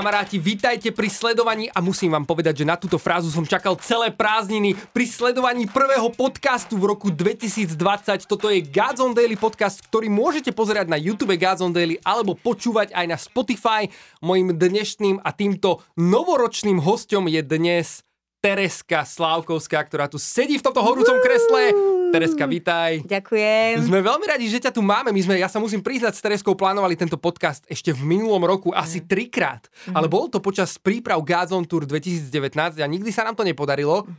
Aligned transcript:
Kamaráti, 0.00 0.40
vítajte 0.40 0.96
pri 0.96 1.12
sledovaní 1.12 1.68
a 1.76 1.84
musím 1.84 2.16
vám 2.16 2.24
povedať, 2.24 2.64
že 2.64 2.68
na 2.72 2.80
túto 2.80 2.96
frázu 2.96 3.28
som 3.28 3.44
čakal 3.44 3.76
celé 3.84 4.08
prázdniny 4.08 4.72
pri 4.96 5.04
sledovaní 5.04 5.68
prvého 5.68 6.08
podcastu 6.16 6.80
v 6.80 6.88
roku 6.96 7.12
2020. 7.12 7.76
Toto 8.24 8.48
je 8.48 8.64
Gods 8.64 8.96
Daily 9.12 9.36
podcast, 9.36 9.84
ktorý 9.84 10.08
môžete 10.08 10.56
pozerať 10.56 10.88
na 10.88 10.96
YouTube 10.96 11.36
Gods 11.36 11.60
on 11.60 11.76
Daily 11.76 12.00
alebo 12.00 12.32
počúvať 12.32 12.96
aj 12.96 13.06
na 13.12 13.20
Spotify. 13.20 13.92
Mojím 14.24 14.56
dnešným 14.56 15.20
a 15.20 15.36
týmto 15.36 15.84
novoročným 16.00 16.80
hostom 16.80 17.28
je 17.28 17.44
dnes 17.44 18.00
Tereska 18.40 19.04
Slávkovská, 19.04 19.84
ktorá 19.84 20.08
tu 20.08 20.16
sedí 20.16 20.56
v 20.56 20.64
tomto 20.64 20.80
horúcom 20.80 21.20
kresle. 21.20 21.76
Tereska, 22.10 22.44
vítaj. 22.50 23.06
Ďakujem. 23.06 23.86
Sme 23.86 24.02
veľmi 24.02 24.26
radi, 24.26 24.50
že 24.50 24.58
ťa 24.58 24.74
tu 24.74 24.82
máme. 24.82 25.14
My 25.14 25.22
sme, 25.22 25.38
ja 25.38 25.46
sa 25.46 25.62
musím 25.62 25.78
priznať, 25.78 26.18
s 26.18 26.22
Tereskou 26.22 26.58
plánovali 26.58 26.98
tento 26.98 27.14
podcast 27.14 27.62
ešte 27.70 27.94
v 27.94 28.02
minulom 28.02 28.42
roku 28.42 28.74
asi 28.74 28.98
trikrát. 28.98 29.70
Ale 29.94 30.10
bol 30.10 30.26
to 30.26 30.42
počas 30.42 30.74
príprav 30.74 31.22
Gazon 31.22 31.62
Tour 31.62 31.86
2019 31.86 32.82
a 32.82 32.86
nikdy 32.90 33.14
sa 33.14 33.22
nám 33.22 33.38
to 33.38 33.46
nepodarilo. 33.46 34.10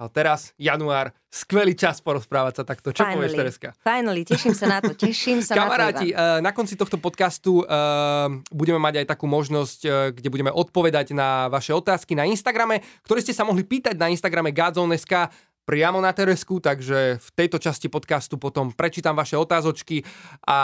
Ale 0.00 0.08
teraz, 0.16 0.56
január, 0.56 1.12
skvelý 1.28 1.76
čas 1.76 2.00
porozprávať 2.00 2.60
sa 2.60 2.64
takto. 2.64 2.88
Čo 2.88 3.04
Finally. 3.04 3.16
povieš, 3.20 3.32
Tereska? 3.36 3.68
Finally, 3.84 4.22
teším 4.24 4.56
sa 4.56 4.64
na 4.64 4.78
to, 4.80 4.96
teším 4.96 5.44
sa 5.44 5.52
Kamaráti, 5.52 6.16
na 6.16 6.16
to. 6.16 6.24
eh, 6.24 6.40
na 6.40 6.50
konci 6.56 6.72
tohto 6.72 6.96
podcastu 6.96 7.60
eh, 7.60 7.68
budeme 8.48 8.80
mať 8.80 9.04
aj 9.04 9.06
takú 9.12 9.28
možnosť, 9.28 9.80
eh, 9.84 9.92
kde 10.16 10.32
budeme 10.32 10.48
odpovedať 10.48 11.12
na 11.12 11.52
vaše 11.52 11.76
otázky 11.76 12.16
na 12.16 12.24
Instagrame, 12.24 12.80
ktoré 13.04 13.20
ste 13.20 13.36
sa 13.36 13.44
mohli 13.44 13.60
pýtať 13.60 13.92
na 14.00 14.08
Instagrame 14.08 14.56
Godzone.sk 14.56 15.28
priamo 15.70 16.02
na 16.02 16.10
Teresku, 16.10 16.58
takže 16.58 17.22
v 17.22 17.28
tejto 17.38 17.62
časti 17.62 17.86
podcastu 17.86 18.34
potom 18.42 18.74
prečítam 18.74 19.14
vaše 19.14 19.38
otázočky 19.38 20.02
a 20.42 20.58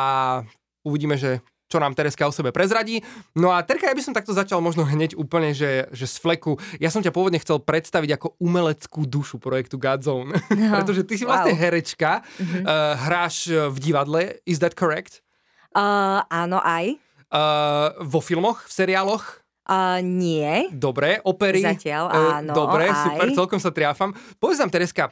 uvidíme, 0.82 1.14
že 1.14 1.38
čo 1.70 1.78
nám 1.78 1.94
Tereska 1.94 2.26
o 2.26 2.34
sebe 2.34 2.50
prezradí. 2.50 2.98
No 3.38 3.54
a 3.54 3.62
Terka, 3.62 3.86
ja 3.86 3.94
by 3.94 4.02
som 4.02 4.10
takto 4.10 4.34
začal 4.34 4.58
možno 4.58 4.82
hneď 4.82 5.14
úplne, 5.14 5.54
že, 5.54 5.86
že 5.94 6.10
z 6.10 6.18
fleku. 6.18 6.58
Ja 6.82 6.90
som 6.90 7.06
ťa 7.06 7.14
pôvodne 7.14 7.38
chcel 7.38 7.62
predstaviť 7.62 8.18
ako 8.18 8.34
umeleckú 8.42 9.06
dušu 9.06 9.38
projektu 9.38 9.78
Godzone. 9.78 10.34
No, 10.58 10.82
Pretože 10.82 11.06
ty 11.06 11.14
si 11.14 11.22
vlastne 11.22 11.54
wow. 11.54 11.62
herečka, 11.62 12.26
uh-huh. 12.26 12.62
uh, 12.66 12.94
hráš 13.06 13.46
v 13.46 13.76
divadle, 13.78 14.42
is 14.42 14.58
that 14.58 14.74
correct? 14.74 15.22
Uh, 15.70 16.26
áno, 16.26 16.58
aj. 16.66 16.98
Uh, 17.30 17.94
vo 18.02 18.18
filmoch, 18.18 18.66
v 18.66 18.72
seriáloch? 18.74 19.45
Uh, 19.66 19.98
nie. 19.98 20.70
Dobre, 20.70 21.18
opery? 21.22 21.58
Zatiaľ, 21.58 22.04
Eh, 22.06 22.32
áno, 22.38 22.52
Dobre, 22.54 22.86
aj. 22.86 23.02
super, 23.02 23.26
celkom 23.34 23.58
sa 23.58 23.74
triafam. 23.74 24.14
Povedz 24.38 24.62
nám, 24.62 24.70
Tereska, 24.70 25.10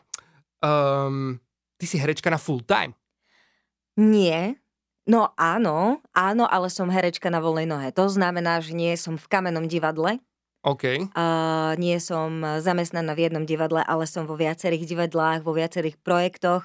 um, 0.62 1.42
ty 1.74 1.84
si 1.84 1.98
herečka 1.98 2.30
na 2.30 2.38
full 2.38 2.62
time. 2.62 2.94
Nie. 3.94 4.54
No 5.04 5.34
áno, 5.36 6.00
áno, 6.14 6.44
ale 6.46 6.72
som 6.72 6.88
herečka 6.88 7.28
na 7.28 7.36
voľnej 7.38 7.68
nohe. 7.68 7.88
To 7.92 8.08
znamená, 8.08 8.62
že 8.62 8.72
nie 8.72 8.94
som 8.96 9.20
v 9.20 9.26
kamennom 9.28 9.68
divadle, 9.68 10.16
OK. 10.64 11.12
uh, 11.12 11.76
nie 11.76 12.00
som 12.00 12.40
zamestnaná 12.62 13.12
v 13.12 13.28
jednom 13.28 13.44
divadle, 13.44 13.84
ale 13.84 14.08
som 14.08 14.24
vo 14.24 14.32
viacerých 14.32 14.88
divadlách, 14.88 15.44
vo 15.44 15.52
viacerých 15.52 16.00
projektoch, 16.00 16.64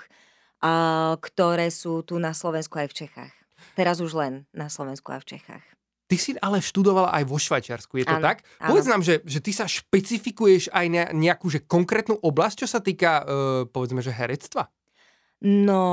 uh, 0.63 1.19
ktoré 1.19 1.67
sú 1.67 1.99
tu 1.99 2.15
na 2.15 2.31
Slovensku 2.31 2.79
aj 2.79 2.87
v 2.93 2.97
Čechách. 3.03 3.33
Teraz 3.75 3.99
už 3.99 4.15
len 4.15 4.47
na 4.55 4.71
Slovensku 4.71 5.11
a 5.11 5.19
v 5.19 5.35
Čechách. 5.35 5.65
Ty 6.09 6.17
si 6.17 6.33
ale 6.41 6.57
študovala 6.57 7.13
aj 7.13 7.23
vo 7.23 7.38
Švajčiarsku, 7.38 8.02
je 8.02 8.05
to 8.09 8.17
Áno, 8.17 8.25
tak? 8.25 8.41
áno. 8.57 8.73
Povedz 8.73 8.89
nám, 8.89 9.05
že, 9.05 9.21
že 9.23 9.38
ty 9.39 9.53
sa 9.53 9.69
špecifikuješ 9.69 10.73
aj 10.73 10.85
na 10.89 11.03
nejakú 11.13 11.45
že 11.47 11.61
konkrétnu 11.61 12.17
oblasť, 12.17 12.66
čo 12.66 12.67
sa 12.67 12.81
týka, 12.81 13.21
uh, 13.21 13.25
povedzme, 13.69 14.01
že 14.01 14.09
herectva? 14.09 14.73
No, 15.39 15.83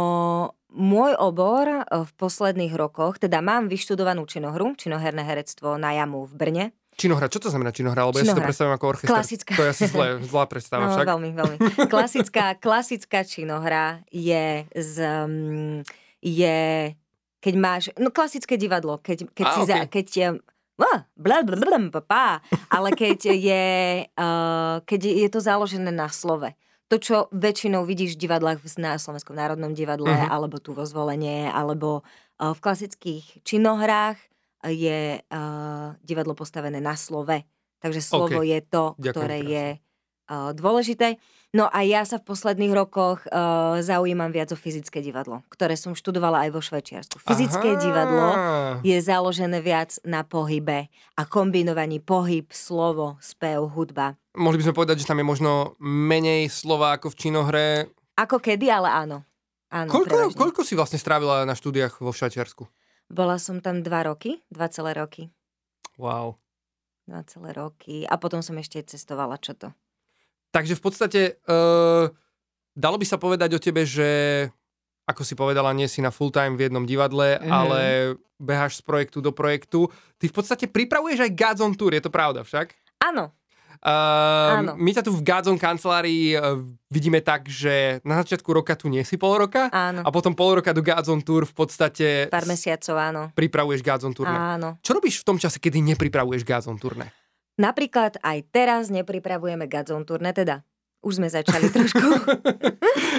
môj 0.73 1.15
obor 1.15 1.69
e, 1.69 1.79
v 1.87 2.11
posledných 2.19 2.75
rokoch, 2.75 3.23
teda 3.23 3.39
mám 3.39 3.71
vyštudovanú 3.71 4.27
činohru, 4.27 4.75
činoherné 4.75 5.23
herectvo 5.23 5.79
na 5.79 5.95
jamu 5.95 6.27
v 6.27 6.33
Brne. 6.35 6.65
Činohra, 6.97 7.29
čo 7.29 7.39
to 7.39 7.53
znamená 7.53 7.71
činohra? 7.71 8.09
Lebo 8.09 8.19
ja 8.19 8.25
si 8.25 8.33
to 8.33 8.41
Činohra. 8.41 8.49
predstavím 8.49 8.75
ako 8.75 8.87
orchester. 8.89 9.13
Klasická. 9.15 9.53
To 9.55 9.63
je 9.63 9.71
asi 9.71 9.85
zlé, 9.87 10.07
zlá 10.25 10.45
predstava 10.49 10.83
No, 10.83 10.97
však. 10.97 11.07
veľmi, 11.07 11.31
veľmi. 11.31 11.57
Klasická, 11.87 12.45
klasická 12.57 13.21
činohra 13.23 14.01
je 14.09 14.65
z... 14.73 14.95
Um, 15.05 15.85
je, 16.19 16.91
keď 17.39 17.55
máš... 17.55 17.83
No, 17.97 18.09
klasické 18.09 18.57
divadlo, 18.57 18.99
keď, 18.99 19.29
keď 19.31 19.45
Á, 19.45 19.53
si... 19.53 19.61
Za, 19.65 19.77
okej. 19.83 19.89
keď 19.91 20.07
je. 20.09 20.29
Ale 22.69 22.89
keď 22.93 23.19
je, 23.33 23.65
uh, 24.13 24.77
keď 24.91 25.01
je 25.03 25.29
to 25.29 25.41
založené 25.41 25.89
na 25.89 26.13
slove. 26.13 26.53
To, 26.87 26.97
čo 27.01 27.27
väčšinou 27.35 27.83
vidíš 27.83 28.15
v 28.15 28.29
divadlách 28.29 28.63
na 28.79 28.95
Slovenskom 28.95 29.35
národnom 29.35 29.75
divadle, 29.75 30.07
Mhm. 30.07 30.29
alebo 30.29 30.61
tu 30.61 30.71
vo 30.71 30.85
zvolenie, 30.85 31.49
alebo 31.49 32.05
uh, 32.39 32.53
v 32.53 32.61
klasických 32.61 33.43
činohrách 33.43 34.21
je 34.67 35.19
uh, 35.19 35.95
divadlo 36.03 36.35
postavené 36.35 36.79
na 36.79 36.95
slove. 36.95 37.43
Takže 37.79 38.01
slovo 38.01 38.41
OK. 38.41 38.47
je 38.47 38.59
to, 38.63 38.85
Ďakujem 38.97 39.13
ktoré 39.13 39.37
krásne. 39.39 39.53
je 39.53 39.67
uh, 40.27 40.51
dôležité. 40.53 41.09
No 41.55 41.71
a 41.71 41.87
ja 41.87 42.03
sa 42.03 42.19
v 42.19 42.27
posledných 42.27 42.75
rokoch 42.75 43.23
uh, 43.31 43.79
zaujímam 43.79 44.29
viac 44.35 44.51
o 44.53 44.59
fyzické 44.59 44.99
divadlo, 44.99 45.47
ktoré 45.49 45.79
som 45.79 45.95
študovala 45.95 46.45
aj 46.45 46.51
vo 46.53 46.61
Švajčiarsku. 46.61 47.23
Fyzické 47.23 47.79
Aha. 47.79 47.81
divadlo 47.81 48.27
je 48.83 48.99
založené 48.99 49.63
viac 49.63 49.97
na 50.03 50.27
pohybe 50.27 50.91
a 51.17 51.23
kombinovaní 51.25 52.03
pohyb, 52.03 52.51
slovo, 52.51 53.17
spev, 53.23 53.63
hudba. 53.73 54.19
Mohli 54.37 54.59
by 54.61 54.65
sme 54.69 54.75
povedať, 54.75 54.97
že 55.01 55.09
tam 55.09 55.23
je 55.23 55.27
možno 55.27 55.79
menej 55.81 56.51
slova 56.51 56.99
ako 56.99 57.15
v 57.15 57.17
činohre. 57.17 57.67
Ako 58.19 58.37
kedy, 58.43 58.67
ale 58.69 58.91
áno. 58.93 59.19
Áno, 59.71 59.91
Koľko, 59.91 60.13
prevažne. 60.13 60.39
koľko 60.39 60.61
si 60.63 60.75
vlastne 60.79 60.99
strávila 61.01 61.43
na 61.43 61.57
štúdiách 61.57 61.99
vo 62.05 62.15
Švajčiarsku? 62.15 62.69
Bola 63.07 63.39
som 63.39 63.63
tam 63.63 63.81
dva 63.87 64.07
roky, 64.07 64.43
dva 64.51 64.67
celé 64.67 64.93
roky. 64.95 65.31
Wow. 65.97 66.37
Dva 67.07 67.23
celé 67.25 67.55
roky. 67.55 68.03
A 68.07 68.19
potom 68.19 68.43
som 68.43 68.59
ešte 68.59 68.83
cestovala, 68.83 69.39
čo 69.39 69.55
to. 69.55 69.71
Takže 70.57 70.73
v 70.73 70.83
podstate 70.83 71.21
uh, 71.45 72.09
dalo 72.73 72.97
by 72.97 73.05
sa 73.05 73.17
povedať 73.17 73.53
o 73.53 73.61
tebe, 73.61 73.85
že 73.85 74.09
ako 75.05 75.21
si 75.21 75.35
povedala, 75.35 75.71
nie 75.71 75.85
si 75.85 76.01
na 76.01 76.09
full 76.09 76.31
time 76.31 76.57
v 76.57 76.67
jednom 76.67 76.83
divadle, 76.83 77.37
Mhm. 77.37 77.47
ale 77.47 77.81
beháš 78.37 78.81
z 78.81 78.83
projektu 78.83 79.21
do 79.21 79.31
projektu. 79.31 79.87
Ty 80.17 80.25
v 80.25 80.35
podstate 80.35 80.65
pripravuješ 80.67 81.21
aj 81.23 81.33
Gods 81.33 81.61
on 81.61 81.73
Tour, 81.73 81.93
je 81.93 82.01
to 82.01 82.09
pravda 82.09 82.41
však? 82.41 82.73
Áno, 82.99 83.37
Uh, 83.77 84.57
Áno. 84.57 84.73
my 84.75 84.89
ťa 84.89 85.05
tu 85.05 85.13
v 85.13 85.21
Gods 85.21 85.47
on 85.47 85.61
kancelárii 85.61 86.33
uh, 86.33 86.57
vidíme 86.89 87.21
tak, 87.21 87.45
že 87.45 88.01
na 88.03 88.17
začiatku 88.17 88.49
roka 88.49 88.73
tu 88.73 88.89
nie 88.89 89.05
si 89.05 89.15
pol 89.15 89.37
roka 89.37 89.69
áno. 89.69 90.01
a 90.01 90.09
potom 90.09 90.33
pol 90.33 90.57
roka 90.57 90.73
do 90.73 90.81
Gods 90.81 91.07
on 91.07 91.21
Tour 91.21 91.45
v 91.45 91.53
podstate 91.55 92.07
Pár 92.27 92.49
mesiacov, 92.49 92.97
áno. 92.97 93.23
pripravuješ 93.31 93.85
Gods 93.85 94.03
on 94.03 94.17
Tourne. 94.17 94.33
Áno. 94.57 94.81
Čo 94.81 94.97
robíš 94.97 95.21
v 95.21 95.25
tom 95.25 95.37
čase, 95.37 95.61
kedy 95.61 95.85
nepripravuješ 95.87 96.43
Gods 96.43 96.67
on 96.67 96.81
Tourne? 96.81 97.13
Napríklad 97.57 98.21
aj 98.21 98.39
teraz 98.49 98.89
nepripravujeme 98.89 99.65
Gazon 99.65 100.05
turné, 100.05 100.31
teda 100.31 100.61
už 101.01 101.23
sme 101.23 101.29
začali 101.29 101.71
trošku. 101.71 102.03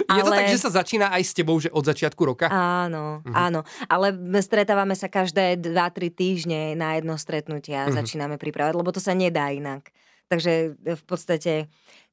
Je 0.08 0.22
to 0.24 0.30
Ale- 0.30 0.38
tak, 0.38 0.52
že 0.52 0.60
sa 0.60 0.72
začína 0.74 1.10
aj 1.10 1.24
s 1.24 1.32
tebou, 1.32 1.58
že 1.58 1.70
od 1.70 1.84
začiatku 1.84 2.22
roka? 2.22 2.48
Áno, 2.48 3.24
Mhm. 3.24 3.34
áno. 3.34 3.62
Ale 3.88 4.12
stretávame 4.40 4.94
sa 4.94 5.08
každé 5.08 5.56
2-3 5.58 6.10
týždne 6.10 6.74
na 6.74 6.96
jedno 6.96 7.16
stretnutie 7.16 7.74
a 7.74 7.88
Mhm. 7.88 7.96
začíname 7.96 8.36
pripravať, 8.36 8.74
lebo 8.74 8.92
to 8.92 9.00
sa 9.00 9.12
nedá 9.12 9.50
inak. 9.50 9.90
Takže 10.28 10.76
v 10.78 11.04
podstate, 11.04 11.54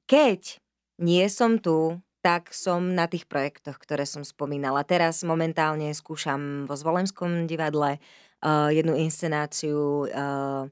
keď 0.07 0.63
nie 1.03 1.27
som 1.27 1.59
tu, 1.59 1.99
tak 2.23 2.55
som 2.55 2.95
na 2.95 3.05
tých 3.05 3.27
projektoch, 3.27 3.77
ktoré 3.77 4.07
som 4.07 4.25
spomínala. 4.25 4.81
Teraz 4.81 5.21
momentálne 5.21 5.93
skúšam 5.93 6.65
vo 6.65 6.73
Zvolemskom 6.73 7.45
divadle 7.45 7.99
uh, 8.41 8.69
jednu 8.71 8.95
inscenáciu, 8.95 10.07
uh, 10.07 10.65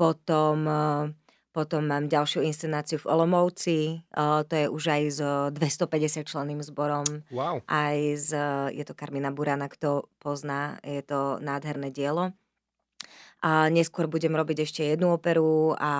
potom, 0.00 0.64
uh, 0.64 1.12
potom 1.52 1.84
mám 1.84 2.08
ďalšiu 2.08 2.40
inscenáciu 2.40 2.96
v 3.04 3.10
Olomouci, 3.12 4.00
uh, 4.16 4.40
to 4.48 4.56
je 4.56 4.66
už 4.72 4.84
aj 4.88 5.02
s 5.12 5.20
250 5.52 6.24
členným 6.24 6.64
zborom 6.64 7.04
Wow. 7.28 7.60
aj 7.68 7.96
z, 8.16 8.30
je 8.72 8.84
to 8.88 8.96
Karmina 8.96 9.28
Burana, 9.28 9.68
kto 9.68 10.08
pozná, 10.16 10.80
je 10.80 11.04
to 11.04 11.36
nádherné 11.44 11.92
dielo. 11.92 12.32
A 13.40 13.72
neskôr 13.72 14.04
budem 14.04 14.36
robiť 14.36 14.68
ešte 14.68 14.84
jednu 14.84 15.16
operu 15.16 15.72
a, 15.80 15.92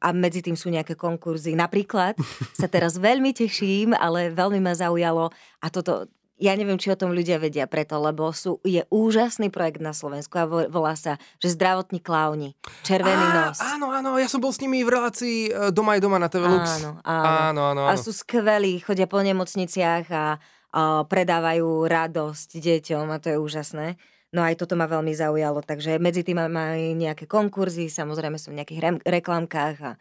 a 0.00 0.08
medzi 0.16 0.40
tým 0.40 0.56
sú 0.56 0.72
nejaké 0.72 0.96
konkurzy. 0.96 1.52
Napríklad 1.52 2.16
sa 2.56 2.72
teraz 2.72 2.96
veľmi 2.96 3.36
teším, 3.36 3.92
ale 3.92 4.32
veľmi 4.32 4.64
ma 4.64 4.72
zaujalo 4.72 5.28
a 5.60 5.66
toto, 5.68 6.08
ja 6.36 6.52
neviem, 6.52 6.76
či 6.76 6.92
o 6.92 7.00
tom 7.00 7.16
ľudia 7.16 7.40
vedia 7.40 7.64
preto, 7.64 7.96
lebo 7.96 8.28
sú, 8.28 8.60
je 8.60 8.84
úžasný 8.92 9.48
projekt 9.48 9.80
na 9.80 9.96
Slovensku 9.96 10.36
a 10.36 10.44
vo- 10.44 10.68
volá 10.68 10.92
sa, 10.92 11.16
že 11.40 11.56
zdravotní 11.56 12.04
klauni, 12.04 12.52
červený 12.84 13.26
Á, 13.32 13.34
nos. 13.48 13.58
Áno, 13.64 13.88
áno, 13.88 14.20
ja 14.20 14.28
som 14.28 14.44
bol 14.44 14.52
s 14.52 14.60
nimi 14.60 14.84
v 14.84 14.92
relácii 14.92 15.36
e, 15.48 15.50
Doma 15.72 15.96
je 15.96 16.04
doma 16.04 16.20
na 16.20 16.28
TV 16.28 16.44
Lux. 16.44 16.68
Áno, 16.84 17.00
áno. 17.00 17.24
áno, 17.24 17.60
áno, 17.72 17.82
A 17.88 17.96
sú 17.96 18.12
skvelí, 18.12 18.84
chodia 18.84 19.08
po 19.08 19.16
nemocniciach 19.24 20.06
a, 20.12 20.36
a 20.76 20.82
predávajú 21.08 21.88
radosť 21.88 22.60
deťom 22.60 23.08
a 23.08 23.16
to 23.16 23.32
je 23.32 23.38
úžasné. 23.40 23.96
No 24.36 24.44
aj 24.44 24.60
toto 24.60 24.76
ma 24.76 24.84
veľmi 24.84 25.16
zaujalo, 25.16 25.64
takže 25.64 25.96
medzi 25.96 26.20
tým 26.20 26.36
mám 26.36 26.52
aj 26.52 26.80
nejaké 27.00 27.24
konkurzy, 27.24 27.88
samozrejme 27.88 28.36
som 28.36 28.52
v 28.52 28.60
nejakých 28.60 28.80
rem- 28.84 29.04
reklamkách 29.08 29.76
a, 29.80 29.92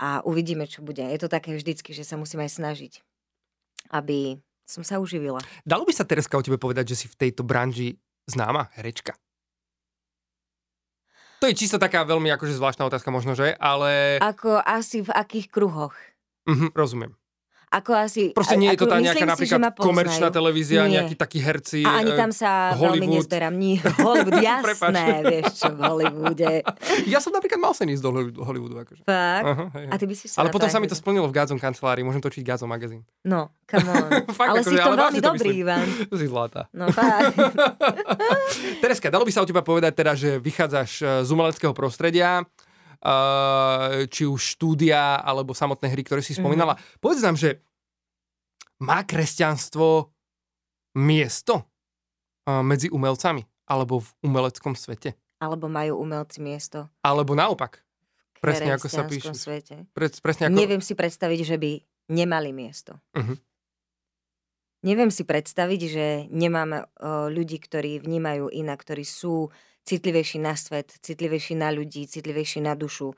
a 0.00 0.08
uvidíme, 0.24 0.64
čo 0.64 0.80
bude. 0.80 1.04
Je 1.04 1.20
to 1.20 1.28
také 1.28 1.52
vždycky, 1.52 1.92
že 1.92 2.08
sa 2.08 2.16
musím 2.16 2.40
aj 2.40 2.56
snažiť, 2.56 2.92
aby 3.92 4.40
som 4.64 4.82
sa 4.82 5.00
uživila. 5.00 5.40
Dalo 5.62 5.84
by 5.84 5.92
sa 5.92 6.08
Tereska 6.08 6.36
o 6.36 6.44
tebe 6.44 6.56
povedať, 6.56 6.96
že 6.96 7.04
si 7.04 7.06
v 7.08 7.16
tejto 7.16 7.44
branži 7.44 8.00
známa 8.28 8.72
herečka? 8.76 9.16
To 11.44 11.52
je 11.52 11.60
čisto 11.60 11.76
taká 11.76 12.08
veľmi 12.08 12.32
akože 12.32 12.56
zvláštna 12.56 12.88
otázka 12.88 13.12
možno, 13.12 13.36
že? 13.36 13.52
Ale... 13.60 14.16
Ako 14.24 14.64
asi 14.64 15.04
v 15.04 15.12
akých 15.12 15.52
kruhoch? 15.52 15.92
Mhm, 16.48 16.72
rozumiem. 16.72 17.12
Ako 17.74 17.90
asi... 17.92 18.30
Proste 18.30 18.54
nie 18.54 18.70
je 18.70 18.78
to 18.78 18.86
tá 18.86 19.02
nejaká 19.02 19.26
si, 19.34 19.50
napríklad 19.50 19.74
komerčná 19.74 20.30
televízia, 20.30 20.86
Nie. 20.86 21.02
nejakí 21.02 21.14
takí 21.14 21.38
herci. 21.38 21.82
A 21.82 21.98
ani 21.98 22.10
eh, 22.10 22.16
tam 22.16 22.30
sa 22.30 22.70
veľmi 22.72 23.02
Hollywood. 23.02 23.14
nezberám. 23.18 23.54
Nie, 23.54 23.82
Hollywood, 24.06 24.38
jasné, 24.38 25.04
vieš 25.20 25.58
čo, 25.58 25.68
v 25.68 25.80
Hollywoode. 25.82 26.50
Ja 27.04 27.18
som 27.18 27.30
napríklad 27.30 27.58
mal 27.58 27.72
sen 27.72 27.90
ísť 27.90 27.98
do 28.00 28.10
Hollywood- 28.10 28.38
Hollywoodu. 28.40 28.76
Akože. 28.78 29.02
Fakt? 29.02 29.44
Aha, 29.44 29.64
hej, 29.72 29.84
hej. 29.84 29.90
A 29.90 29.94
ty 29.96 30.04
by 30.04 30.14
si 30.14 30.26
Ale 30.32 30.48
potom 30.48 30.68
sa 30.68 30.78
mi 30.78 30.86
to 30.86 30.94
akože- 30.94 31.02
splnilo 31.02 31.26
v 31.26 31.34
Gazom 31.34 31.58
kancelárii, 31.58 32.00
môžem 32.00 32.20
točiť 32.20 32.42
Gazom 32.42 32.68
magazín. 32.68 33.02
No, 33.22 33.50
come 33.66 33.90
on. 33.90 34.08
Fakt, 34.38 34.48
ale 34.48 34.60
akože, 34.60 34.70
si 34.70 34.74
v 34.74 34.80
tom 34.80 34.94
veľmi 34.94 35.18
to 35.18 35.26
dobrý, 35.26 35.50
myslím. 35.50 35.62
Ivan. 35.64 35.86
To 36.06 36.16
si 36.22 36.26
zlatá. 36.26 36.62
No 36.70 36.84
fakt. 36.88 37.34
Tereska, 38.78 39.08
dalo 39.08 39.24
by 39.24 39.32
sa 39.32 39.42
o 39.42 39.46
teba 39.46 39.60
povedať 39.60 39.92
teda, 39.94 40.12
že 40.14 40.38
vychádzaš 40.38 40.90
eh, 40.96 41.08
z 41.22 41.28
umeleckého 41.28 41.72
prostredia, 41.72 42.44
či 44.08 44.24
už 44.24 44.40
štúdia, 44.56 45.20
alebo 45.20 45.52
samotné 45.52 45.92
hry, 45.92 46.00
ktoré 46.00 46.24
si 46.24 46.32
spomínala. 46.32 46.80
Povedz 47.04 47.20
nám, 47.20 47.36
že 47.36 47.60
má 48.80 49.04
kresťanstvo 49.04 50.10
miesto 50.98 51.68
eh, 52.48 52.62
medzi 52.64 52.88
umelcami? 52.90 53.44
Alebo 53.64 54.04
v 54.04 54.08
umeleckom 54.20 54.76
svete? 54.76 55.16
Alebo 55.40 55.72
majú 55.72 55.96
umelci 56.04 56.44
miesto 56.44 56.92
Alebo 57.00 57.32
naopak? 57.32 57.80
Presne 58.44 58.76
ako 58.76 58.92
sa 58.92 59.08
píše. 59.08 59.32
svete. 59.32 59.88
Pre, 59.96 60.06
presne 60.20 60.52
ako... 60.52 60.56
Neviem 60.60 60.84
si 60.84 60.92
predstaviť, 60.92 61.40
že 61.48 61.56
by 61.56 61.70
nemali 62.12 62.52
miesto. 62.52 63.00
Mhm. 63.16 63.40
Neviem 64.84 65.08
si 65.08 65.24
predstaviť, 65.24 65.80
že 65.88 66.06
nemáme 66.28 66.84
o, 66.84 67.32
ľudí, 67.32 67.56
ktorí 67.56 68.04
vnímajú 68.04 68.52
inak, 68.52 68.84
ktorí 68.84 69.00
sú 69.00 69.48
citlivejší 69.84 70.40
na 70.40 70.56
svet, 70.56 70.92
citlivejší 71.04 71.54
na 71.54 71.68
ľudí, 71.70 72.08
citlivejší 72.08 72.64
na 72.64 72.72
dušu. 72.72 73.12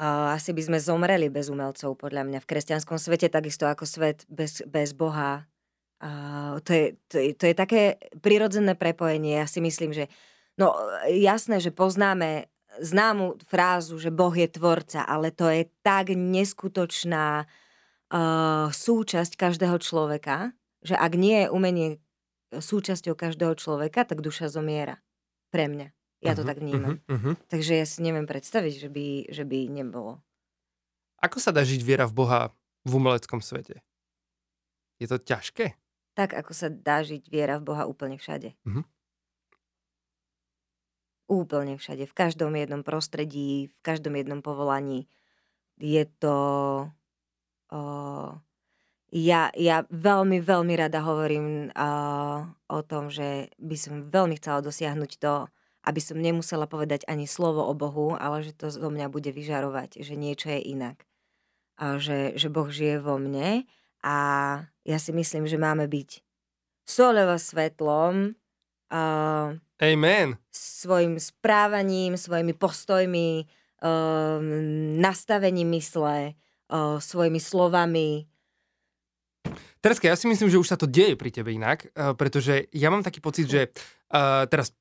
Asi 0.00 0.54
by 0.54 0.62
sme 0.64 0.78
zomreli 0.80 1.28
bez 1.28 1.50
umelcov, 1.50 1.98
podľa 1.98 2.24
mňa, 2.24 2.38
v 2.40 2.48
kresťanskom 2.48 2.96
svete, 2.96 3.28
takisto 3.28 3.68
ako 3.68 3.84
svet 3.84 4.24
bez, 4.30 4.64
bez 4.64 4.96
Boha. 4.96 5.44
To, 6.64 6.70
je, 6.70 6.96
to, 7.10 7.20
je, 7.20 7.36
to 7.36 7.44
je 7.50 7.54
také 7.58 8.00
prirodzené 8.24 8.72
prepojenie. 8.78 9.36
Ja 9.36 9.50
si 9.50 9.60
myslím, 9.60 9.92
že 9.92 10.08
no 10.56 10.72
jasné, 11.04 11.60
že 11.60 11.74
poznáme 11.74 12.48
známu 12.80 13.42
frázu, 13.44 13.98
že 13.98 14.14
Boh 14.14 14.32
je 14.32 14.48
tvorca, 14.48 15.04
ale 15.04 15.34
to 15.34 15.50
je 15.50 15.68
tak 15.84 16.14
neskutočná 16.14 17.44
súčasť 18.72 19.32
každého 19.36 19.76
človeka, 19.82 20.54
že 20.80 20.96
ak 20.96 21.12
nie 21.18 21.44
je 21.44 21.52
umenie 21.52 21.88
súčasťou 22.50 23.12
každého 23.18 23.52
človeka, 23.58 24.08
tak 24.08 24.24
duša 24.24 24.48
zomiera. 24.48 25.02
Pre 25.50 25.66
mňa. 25.66 25.88
Ja 26.20 26.36
to 26.36 26.44
Mhm, 26.44 26.48
tak 26.48 26.58
vnímam. 26.60 27.00
mhm, 27.08 27.14
mhm. 27.16 27.32
Takže 27.48 27.72
ja 27.80 27.86
si 27.88 28.04
neviem 28.04 28.28
predstaviť, 28.28 28.74
že 28.76 28.88
by, 28.92 29.06
že 29.32 29.44
by 29.48 29.58
nebolo. 29.72 30.20
Ako 31.20 31.36
sa 31.40 31.52
dá 31.52 31.64
žiť 31.64 31.80
viera 31.84 32.04
v 32.08 32.16
Boha 32.16 32.40
v 32.84 32.92
umeleckom 32.96 33.40
svete? 33.44 33.84
Je 35.00 35.08
to 35.08 35.16
ťažké? 35.16 35.76
Tak, 36.12 36.36
ako 36.36 36.52
sa 36.52 36.68
dá 36.68 37.00
žiť 37.00 37.28
viera 37.28 37.56
v 37.56 37.64
Boha 37.72 37.84
úplne 37.88 38.16
všade. 38.20 38.52
Mhm. 38.68 38.84
Úplne 41.30 41.78
všade. 41.78 42.10
V 42.10 42.14
každom 42.14 42.58
jednom 42.58 42.82
prostredí, 42.82 43.70
v 43.70 43.76
každom 43.86 44.18
jednom 44.18 44.42
povolaní. 44.42 45.06
Je 45.78 46.02
to... 46.18 46.34
O, 47.70 47.80
ja, 49.10 49.50
ja 49.58 49.82
veľmi, 49.90 50.38
veľmi 50.38 50.74
rada 50.78 51.02
hovorím 51.02 51.74
o, 51.74 51.90
o 52.70 52.80
tom, 52.86 53.10
že 53.10 53.50
by 53.58 53.76
som 53.76 53.94
veľmi 54.06 54.38
chcela 54.38 54.62
dosiahnuť 54.62 55.12
to, 55.18 55.50
aby 55.82 56.00
som 56.00 56.20
nemusela 56.20 56.70
povedať 56.70 57.02
ani 57.10 57.26
slovo 57.26 57.66
o 57.66 57.74
Bohu, 57.74 58.14
ale 58.14 58.46
že 58.46 58.54
to 58.54 58.70
zo 58.70 58.86
mňa 58.86 59.10
bude 59.10 59.34
vyžarovať, 59.34 59.98
že 60.04 60.14
niečo 60.14 60.54
je 60.54 60.62
inak. 60.62 61.02
A 61.80 61.98
že, 61.98 62.38
že 62.38 62.52
Boh 62.52 62.68
žije 62.70 63.02
vo 63.02 63.18
mne 63.18 63.66
a 64.04 64.16
ja 64.86 64.98
si 65.02 65.10
myslím, 65.10 65.48
že 65.50 65.58
máme 65.58 65.90
byť 65.90 66.22
soľovo 66.86 67.34
svetlom 67.34 68.38
a 68.90 69.02
Amen. 69.80 70.38
svojim 70.54 71.18
správaním, 71.18 72.14
svojimi 72.14 72.52
postojmi, 72.54 73.48
um, 73.82 74.98
nastavením 75.02 75.74
mysle, 75.78 76.34
uh, 76.70 76.98
svojimi 77.00 77.40
slovami. 77.40 78.29
Tereska, 79.80 80.06
ja 80.06 80.16
si 80.16 80.28
myslím, 80.28 80.52
že 80.52 80.60
už 80.60 80.68
sa 80.68 80.76
to 80.76 80.84
deje 80.84 81.16
pri 81.16 81.32
tebe 81.32 81.50
inak, 81.50 81.88
eh, 81.88 82.12
pretože 82.12 82.68
ja 82.70 82.92
mám 82.92 83.00
taký 83.00 83.24
pocit, 83.24 83.48
že 83.48 83.72
uh, 84.12 84.44
teraz 84.46 84.76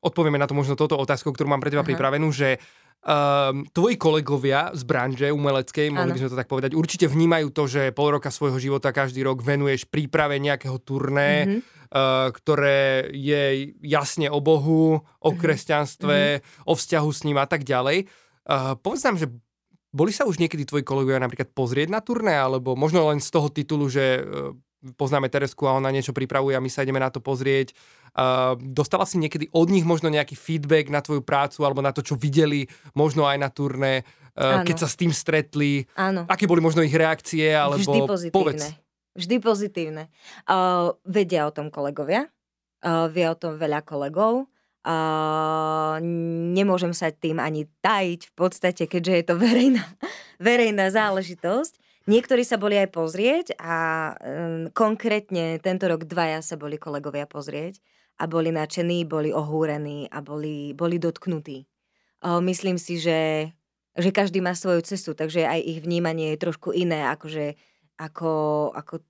odpovieme 0.00 0.40
na 0.40 0.48
to 0.48 0.56
možno 0.56 0.74
touto 0.74 0.96
otázkou, 0.96 1.30
ktorú 1.30 1.46
mám 1.46 1.60
pre 1.60 1.68
teba 1.70 1.84
Aha. 1.84 1.90
pripravenú, 1.92 2.32
že 2.32 2.56
um, 3.04 3.62
tvoji 3.68 4.00
kolegovia 4.00 4.72
z 4.72 4.82
branže 4.82 5.28
umeleckej, 5.30 5.92
mohli 5.92 6.16
by 6.16 6.20
sme 6.24 6.32
to 6.32 6.40
tak 6.40 6.48
povedať, 6.50 6.72
určite 6.72 7.06
vnímajú 7.06 7.52
to, 7.52 7.68
že 7.68 7.92
pol 7.92 8.16
roka 8.16 8.32
svojho 8.32 8.56
života 8.58 8.90
každý 8.90 9.22
rok 9.22 9.44
venuješ 9.44 9.86
príprave 9.86 10.40
nejakého 10.40 10.80
turné, 10.82 11.30
Mhm. 11.46 11.58
uh, 11.60 12.32
ktoré 12.32 13.12
je 13.12 13.76
jasne 13.84 14.32
o 14.32 14.40
Bohu, 14.40 14.98
o 14.98 15.30
Mhm. 15.30 15.38
kresťanstve, 15.38 16.18
o 16.64 16.72
vzťahu 16.74 17.10
s 17.12 17.20
ním 17.28 17.38
a 17.38 17.46
tak 17.46 17.62
ďalej. 17.62 18.08
Uh, 18.48 18.72
povedz 18.80 19.04
nám, 19.04 19.20
že 19.20 19.28
boli 19.88 20.12
sa 20.12 20.28
už 20.28 20.36
niekedy 20.36 20.68
tvoji 20.68 20.84
kolegovia 20.84 21.20
napríklad 21.22 21.52
pozrieť 21.52 21.88
na 21.88 22.04
turné, 22.04 22.36
alebo 22.36 22.76
možno 22.76 23.08
len 23.08 23.20
z 23.20 23.28
toho 23.32 23.48
titulu, 23.48 23.88
že 23.88 24.20
uh, 24.20 24.52
poznáme 24.94 25.26
Teresku 25.26 25.66
a 25.66 25.74
ona 25.74 25.90
niečo 25.90 26.14
pripravuje 26.14 26.54
a 26.54 26.62
my 26.62 26.70
sa 26.70 26.86
ideme 26.86 27.02
na 27.02 27.10
to 27.10 27.18
pozrieť. 27.18 27.74
Dostala 28.58 29.06
si 29.10 29.18
niekedy 29.18 29.50
od 29.50 29.70
nich 29.70 29.82
možno 29.82 30.06
nejaký 30.06 30.38
feedback 30.38 30.86
na 30.86 31.02
tvoju 31.02 31.22
prácu 31.22 31.66
alebo 31.66 31.82
na 31.82 31.90
to, 31.90 32.02
čo 32.02 32.14
videli, 32.14 32.66
možno 32.94 33.26
aj 33.26 33.38
na 33.42 33.50
turné, 33.50 34.06
Áno. 34.38 34.62
keď 34.62 34.86
sa 34.86 34.88
s 34.90 34.94
tým 34.94 35.10
stretli? 35.10 35.86
Áno. 35.98 36.30
Aké 36.30 36.46
boli 36.46 36.62
možno 36.62 36.82
ich 36.86 36.94
reakcie? 36.94 37.50
Alebo 37.50 37.82
Vždy 37.82 37.98
pozitívne. 38.06 38.34
Povedz. 38.38 38.62
Vždy 39.18 39.36
pozitívne. 39.42 40.02
Uh, 40.46 40.94
vedia 41.02 41.46
o 41.46 41.52
tom 41.54 41.74
kolegovia, 41.74 42.30
uh, 42.86 43.10
vie 43.10 43.26
o 43.26 43.34
tom 43.34 43.58
veľa 43.58 43.82
kolegov. 43.82 44.46
Uh, 44.86 45.98
nemôžem 46.54 46.94
sa 46.94 47.10
tým 47.10 47.42
ani 47.42 47.66
tajiť 47.82 48.30
v 48.30 48.32
podstate, 48.38 48.82
keďže 48.86 49.12
je 49.12 49.24
to 49.26 49.34
verejná, 49.34 49.84
verejná 50.40 50.88
záležitosť. 50.94 51.76
Niektorí 52.08 52.40
sa 52.40 52.56
boli 52.56 52.80
aj 52.80 52.88
pozrieť 52.94 53.46
a 53.60 53.76
um, 54.16 54.72
konkrétne 54.72 55.60
tento 55.60 55.84
rok 55.90 56.08
dvaja 56.08 56.40
sa 56.40 56.56
boli 56.56 56.80
kolegovia 56.80 57.28
pozrieť 57.28 57.82
a 58.16 58.24
boli 58.24 58.48
nadšení, 58.48 59.04
boli 59.04 59.28
ohúrení 59.28 60.08
a 60.08 60.24
boli, 60.24 60.72
boli 60.72 60.96
dotknutí. 60.96 61.68
Uh, 62.24 62.40
myslím 62.48 62.80
si, 62.80 62.96
že, 62.96 63.52
že 63.92 64.08
každý 64.08 64.40
má 64.40 64.56
svoju 64.56 64.80
cestu, 64.88 65.12
takže 65.12 65.44
aj 65.44 65.60
ich 65.60 65.78
vnímanie 65.84 66.32
je 66.32 66.42
trošku 66.48 66.72
iné, 66.72 67.04
akože 67.12 67.60
ako, 67.98 68.32
ako 68.72 69.04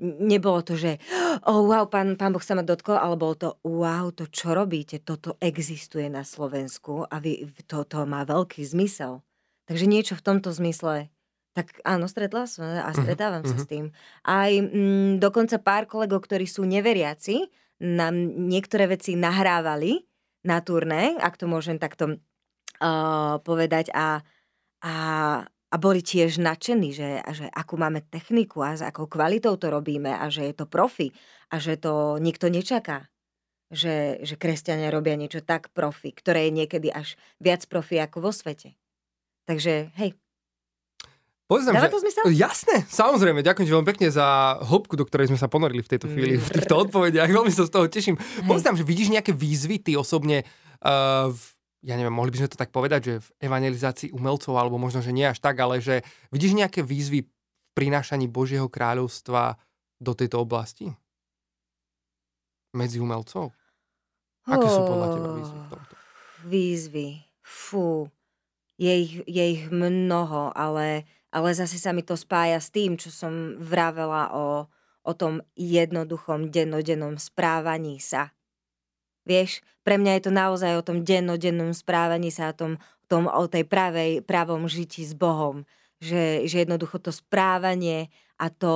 nebolo 0.00 0.60
to, 0.64 0.74
že 0.74 0.98
oh, 1.44 1.68
wow, 1.68 1.84
pán, 1.86 2.16
pán 2.16 2.32
Boh 2.32 2.42
sa 2.42 2.56
ma 2.56 2.64
dotkol, 2.64 2.96
ale 2.96 3.14
bolo 3.14 3.34
to 3.36 3.48
wow, 3.62 4.08
to 4.10 4.24
čo 4.28 4.56
robíte, 4.56 5.04
toto 5.04 5.36
existuje 5.38 6.08
na 6.08 6.24
Slovensku 6.24 7.04
a 7.04 7.20
vy, 7.20 7.48
toto 7.68 8.02
má 8.08 8.24
veľký 8.24 8.64
zmysel. 8.64 9.20
Takže 9.64 9.84
niečo 9.88 10.16
v 10.16 10.24
tomto 10.24 10.52
zmysle 10.52 11.12
tak 11.54 11.70
áno, 11.86 12.10
stretla 12.10 12.50
som 12.50 12.66
a 12.66 12.90
Mhm, 12.90 12.98
stretávam 12.98 13.42
sa 13.46 13.54
mhm. 13.54 13.62
s 13.62 13.66
tým. 13.70 13.84
Aj 14.26 14.50
mm, 14.50 15.22
dokonca 15.22 15.62
pár 15.62 15.86
kolegov, 15.86 16.26
ktorí 16.26 16.50
sú 16.50 16.66
neveriaci, 16.66 17.46
nám 17.78 18.14
niektoré 18.50 18.90
veci 18.90 19.14
nahrávali 19.14 20.02
na 20.44 20.58
turné, 20.60 21.14
ak 21.22 21.38
to 21.38 21.46
môžem 21.46 21.78
takto 21.78 22.18
uh, 22.82 23.38
povedať 23.40 23.94
a, 23.94 24.20
a, 24.82 24.94
a 25.74 25.76
boli 25.76 26.06
tiež 26.06 26.38
nadšení, 26.38 26.94
že, 26.94 27.18
že 27.34 27.50
akú 27.50 27.74
máme 27.74 28.06
techniku 28.06 28.62
a 28.62 28.78
s 28.78 28.82
akou 28.86 29.10
kvalitou 29.10 29.58
to 29.58 29.74
robíme 29.74 30.14
a 30.14 30.30
že 30.30 30.46
je 30.46 30.54
to 30.54 30.70
profi 30.70 31.10
a 31.50 31.58
že 31.58 31.74
to 31.74 32.22
nikto 32.22 32.46
nečaká. 32.46 33.10
Že, 33.74 34.22
že 34.22 34.38
kresťania 34.38 34.94
robia 34.94 35.18
niečo 35.18 35.42
tak 35.42 35.74
profi, 35.74 36.14
ktoré 36.14 36.46
je 36.46 36.62
niekedy 36.62 36.94
až 36.94 37.18
viac 37.42 37.66
profi 37.66 37.98
ako 37.98 38.30
vo 38.30 38.30
svete. 38.30 38.78
Takže 39.50 39.90
hej, 39.98 40.14
Povedz 41.44 41.68
nám, 41.68 41.76
dáva 41.76 41.92
to 41.92 42.00
zmysel? 42.00 42.24
Jasné, 42.32 42.88
samozrejme, 42.88 43.44
ďakujem 43.44 43.66
ti 43.68 43.74
veľmi 43.76 43.88
pekne 43.92 44.08
za 44.08 44.56
hĺbku, 44.64 44.96
do 44.96 45.04
ktorej 45.04 45.28
sme 45.28 45.36
sa 45.36 45.44
ponorili 45.44 45.84
v 45.84 45.90
tejto 45.92 46.08
chvíli, 46.08 46.40
v 46.40 46.48
týchto 46.48 46.88
odpovediach, 46.88 47.28
veľmi 47.28 47.52
sa 47.52 47.68
z 47.68 47.72
toho 47.74 47.84
teším. 47.84 48.16
Povedz 48.48 48.64
nám, 48.64 48.80
že 48.80 48.86
vidíš 48.86 49.12
nejaké 49.12 49.36
výzvy 49.36 49.76
ty 49.76 49.92
osobne 49.92 50.48
uh, 50.80 51.28
v, 51.28 51.44
ja 51.84 52.00
neviem, 52.00 52.16
mohli 52.16 52.32
by 52.32 52.40
sme 52.40 52.50
to 52.50 52.56
tak 52.56 52.72
povedať, 52.72 53.00
že 53.04 53.14
v 53.20 53.28
evangelizácii 53.44 54.08
umelcov, 54.16 54.56
alebo 54.56 54.80
možno, 54.80 55.04
že 55.04 55.12
nie 55.12 55.28
až 55.28 55.36
tak, 55.44 55.60
ale 55.60 55.84
že 55.84 56.00
vidíš 56.32 56.56
nejaké 56.56 56.80
výzvy 56.80 57.28
v 57.28 57.30
prinášaní 57.76 58.24
Božieho 58.24 58.72
kráľovstva 58.72 59.60
do 60.00 60.12
tejto 60.16 60.40
oblasti? 60.40 60.96
Medzi 62.72 62.98
umelcov? 62.98 63.52
Aké 64.48 64.66
sú 64.66 64.80
podľa 64.88 65.08
teba 65.12 65.30
výzvy 65.36 65.58
v 65.60 65.68
tomto? 65.68 65.94
Výzvy. 66.48 67.08
Fú. 67.44 68.08
Je 68.80 68.92
ich, 69.04 69.12
je 69.28 69.44
ich 69.44 69.62
mnoho, 69.68 70.56
ale, 70.56 71.04
ale 71.28 71.48
zase 71.52 71.76
sa 71.76 71.92
mi 71.92 72.00
to 72.00 72.16
spája 72.16 72.58
s 72.58 72.72
tým, 72.72 72.96
čo 72.96 73.12
som 73.12 73.60
vravela 73.60 74.32
o, 74.32 74.66
o 75.04 75.12
tom 75.12 75.44
jednoduchom 75.54 76.48
dennodennom 76.48 77.20
správaní 77.20 78.00
sa. 78.00 78.32
Vieš, 79.24 79.64
pre 79.84 79.96
mňa 80.00 80.20
je 80.20 80.22
to 80.28 80.32
naozaj 80.32 80.72
o 80.76 80.86
tom 80.86 81.04
dennodennom 81.04 81.72
správaní 81.72 82.28
sa, 82.32 82.52
o 82.52 82.56
tom, 82.56 82.72
tom 83.08 83.28
o 83.28 83.44
tej 83.48 83.64
pravej, 83.64 84.24
pravom 84.24 84.68
žití 84.68 85.04
s 85.04 85.12
Bohom. 85.16 85.64
Že, 86.04 86.44
že 86.48 86.56
jednoducho 86.64 87.00
to 87.00 87.12
správanie 87.12 88.12
a 88.36 88.52
to... 88.52 88.74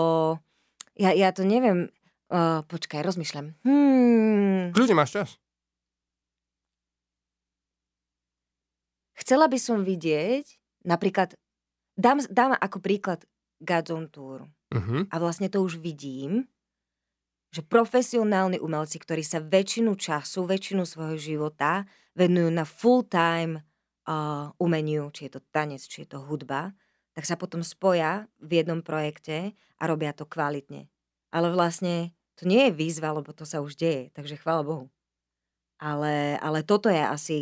Ja, 0.97 1.13
ja 1.13 1.33
to 1.33 1.45
neviem... 1.45 1.93
Uh, 2.29 2.61
počkaj, 2.69 3.01
rozmýšľam. 3.01 3.57
Hmm. 3.65 4.69
Kľudne 4.77 5.01
máš 5.01 5.17
čas. 5.17 5.29
Chcela 9.17 9.49
by 9.49 9.57
som 9.57 9.81
vidieť, 9.81 10.45
napríklad, 10.85 11.41
dám, 11.97 12.21
dám 12.29 12.53
ako 12.53 12.85
príklad 12.85 13.25
Godzone 13.65 14.13
Tour. 14.13 14.45
Uh-huh. 14.69 15.09
A 15.09 15.17
vlastne 15.17 15.49
to 15.49 15.65
už 15.65 15.81
vidím, 15.81 16.45
že 17.49 17.65
profesionálni 17.65 18.61
umelci, 18.61 19.01
ktorí 19.01 19.25
sa 19.25 19.41
väčšinu 19.41 19.97
času, 19.97 20.45
väčšinu 20.45 20.85
svojho 20.85 21.17
života 21.17 21.89
venujú 22.13 22.51
na 22.53 22.69
full-time 22.69 23.65
uh, 24.05 24.53
umeniu, 24.61 25.09
či 25.15 25.29
je 25.29 25.39
to 25.39 25.41
tanec, 25.49 25.81
či 25.81 26.05
je 26.05 26.09
to 26.13 26.21
hudba, 26.21 26.77
tak 27.17 27.25
sa 27.25 27.41
potom 27.41 27.65
spoja 27.65 28.29
v 28.39 28.63
jednom 28.63 28.85
projekte 28.85 29.57
a 29.81 29.83
robia 29.89 30.13
to 30.13 30.29
kvalitne. 30.29 30.93
Ale 31.33 31.49
vlastne 31.51 32.13
to 32.39 32.47
nie 32.47 32.69
je 32.69 32.77
výzva, 32.77 33.17
lebo 33.17 33.35
to 33.35 33.43
sa 33.43 33.59
už 33.65 33.75
deje, 33.75 34.15
takže 34.15 34.39
chvála 34.39 34.63
Bohu. 34.63 34.87
Ale, 35.83 36.39
ale 36.39 36.63
toto 36.63 36.87
je 36.91 37.01
asi, 37.01 37.39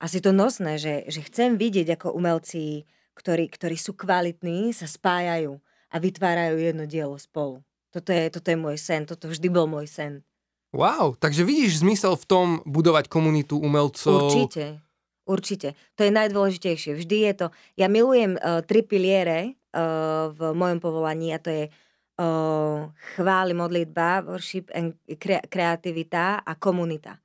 asi 0.00 0.18
to 0.20 0.32
nosné, 0.32 0.76
že, 0.76 1.08
že 1.08 1.24
chcem 1.24 1.56
vidieť, 1.56 1.96
ako 1.96 2.16
umelci, 2.16 2.84
ktorí, 3.14 3.48
ktorí 3.48 3.76
sú 3.78 3.96
kvalitní, 3.96 4.72
sa 4.76 4.88
spájajú 4.88 5.60
a 5.88 5.96
vytvárajú 5.96 6.58
jedno 6.58 6.84
dielo 6.84 7.16
spolu. 7.16 7.62
Toto 7.94 8.10
je, 8.10 8.26
toto 8.26 8.50
je 8.50 8.58
môj 8.58 8.74
sen, 8.74 9.06
toto 9.06 9.30
vždy 9.30 9.46
bol 9.54 9.70
môj 9.70 9.86
sen. 9.86 10.26
Wow, 10.74 11.14
takže 11.14 11.46
vidíš 11.46 11.86
zmysel 11.86 12.18
v 12.18 12.26
tom 12.26 12.46
budovať 12.66 13.06
komunitu 13.06 13.54
umelcov? 13.54 14.26
Určite, 14.26 14.82
určite. 15.22 15.78
To 15.94 16.02
je 16.02 16.10
najdôležitejšie. 16.10 16.98
Vždy 16.98 17.16
je 17.30 17.32
to... 17.38 17.46
Ja 17.78 17.86
milujem 17.86 18.34
uh, 18.34 18.66
tri 18.66 18.82
piliere 18.82 19.54
uh, 19.54 20.34
v 20.34 20.50
mojom 20.50 20.82
povolaní 20.82 21.30
a 21.30 21.38
to 21.38 21.54
je 21.54 21.64
uh, 21.70 22.90
chváli, 23.14 23.54
modlitba, 23.54 24.26
worship, 24.26 24.74
and 24.74 24.98
kre- 25.14 25.46
kreativita 25.46 26.42
a 26.42 26.52
komunita. 26.58 27.22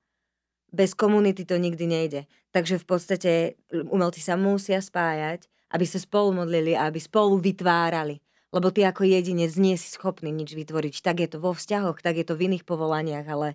Bez 0.69 0.93
komunity 0.93 1.49
to 1.49 1.57
nikdy 1.57 1.89
nejde. 1.89 2.21
Takže 2.53 2.77
v 2.77 2.85
podstate 2.85 3.31
umelci 3.73 4.21
sa 4.21 4.38
musia 4.38 4.77
spájať, 4.77 5.49
aby 5.73 5.85
sa 5.89 5.97
spolu 5.97 6.45
modlili 6.45 6.77
a 6.77 6.85
aby 6.85 7.01
spolu 7.01 7.41
vytvárali 7.41 8.21
lebo 8.50 8.74
ty 8.74 8.82
ako 8.86 9.06
jedinec 9.06 9.53
nie 9.58 9.77
si 9.77 9.88
schopný 9.89 10.34
nič 10.34 10.58
vytvoriť. 10.58 11.06
Tak 11.06 11.22
je 11.22 11.29
to 11.29 11.38
vo 11.38 11.53
vzťahoch, 11.53 12.01
tak 12.01 12.18
je 12.18 12.25
to 12.25 12.34
v 12.34 12.50
iných 12.50 12.65
povolaniach, 12.65 13.25
ale 13.29 13.53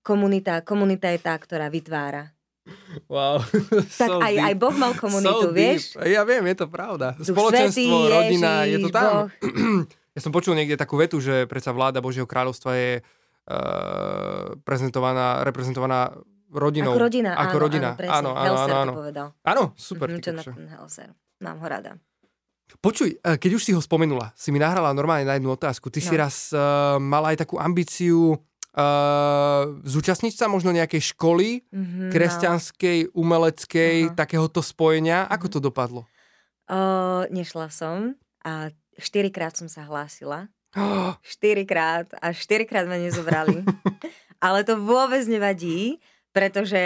komunita, 0.00 0.64
komunita 0.64 1.12
je 1.12 1.20
tá, 1.20 1.36
ktorá 1.36 1.68
vytvára. 1.68 2.32
Wow. 3.08 3.42
Tak 4.00 4.08
so 4.08 4.20
aj, 4.20 4.34
aj 4.36 4.54
Boh 4.56 4.76
mal 4.76 4.92
komunitu, 4.96 5.48
so 5.48 5.52
vieš? 5.52 5.96
Deep. 5.96 6.12
Ja 6.12 6.22
viem, 6.24 6.44
je 6.52 6.56
to 6.56 6.66
pravda. 6.68 7.16
Duch 7.16 7.32
Spoločenstvo, 7.32 7.76
Svetý, 7.76 8.12
rodina, 8.12 8.52
Ježiš, 8.64 8.72
je 8.72 8.78
to 8.80 8.88
tam. 8.92 9.12
Boh. 9.12 9.28
Ja 10.10 10.26
som 10.26 10.34
počul 10.34 10.58
niekde 10.58 10.74
takú 10.74 10.98
vetu, 10.98 11.22
že 11.22 11.46
predsa 11.46 11.70
vláda 11.70 12.02
Božieho 12.02 12.26
kráľovstva 12.26 12.74
je 12.74 12.92
uh, 12.98 14.58
prezentovaná, 14.66 15.46
reprezentovaná 15.46 16.18
rodinou. 16.50 16.98
Ako 16.98 17.06
rodina, 17.06 17.30
ako 17.38 17.56
áno, 17.56 17.62
rodina. 17.62 17.88
áno, 17.94 17.98
presne. 18.02 18.16
Áno, 18.18 18.30
áno, 18.34 18.54
áno, 18.58 18.74
áno. 18.74 18.92
Áno, 19.46 19.62
super. 19.78 20.10
Mm-hmm, 20.10 20.26
Jonathan 20.26 20.66
Helser. 20.66 21.08
Mám 21.40 21.62
ho 21.62 21.66
rada. 21.70 21.94
Počuj, 22.78 23.18
eh, 23.18 23.34
keď 23.34 23.50
už 23.58 23.62
si 23.66 23.72
ho 23.74 23.82
spomenula, 23.82 24.30
si 24.38 24.54
mi 24.54 24.62
nahrala 24.62 24.94
normálne 24.94 25.26
na 25.26 25.34
jednu 25.34 25.50
otázku. 25.58 25.90
Ty 25.90 25.98
no. 25.98 26.06
si 26.06 26.14
raz 26.14 26.36
uh, 26.54 27.02
mala 27.02 27.34
aj 27.34 27.42
takú 27.42 27.58
ambíciu 27.58 28.38
uh, 28.38 29.62
zúčastniť 29.82 30.34
sa 30.38 30.46
možno 30.46 30.70
nejakej 30.70 31.10
školy 31.14 31.66
mm-hmm, 31.66 32.10
kresťanskej, 32.14 32.98
umeleckej, 33.10 33.96
uh-huh. 34.06 34.16
takéhoto 34.16 34.62
spojenia. 34.62 35.26
Ako 35.26 35.50
mhm. 35.50 35.52
to 35.52 35.58
dopadlo? 35.58 36.00
Uh, 36.70 37.26
nešla 37.34 37.66
som 37.74 38.14
a 38.46 38.70
štyrikrát 38.94 39.58
som 39.58 39.66
sa 39.66 39.82
hlásila. 39.90 40.46
Oh. 40.78 41.18
Štyrikrát 41.34 42.06
a 42.22 42.30
štyrikrát 42.30 42.86
ma 42.86 42.94
nezobrali. 42.94 43.66
Ale 44.44 44.64
to 44.64 44.80
vôbec 44.80 45.20
nevadí, 45.28 46.00
pretože 46.30 46.80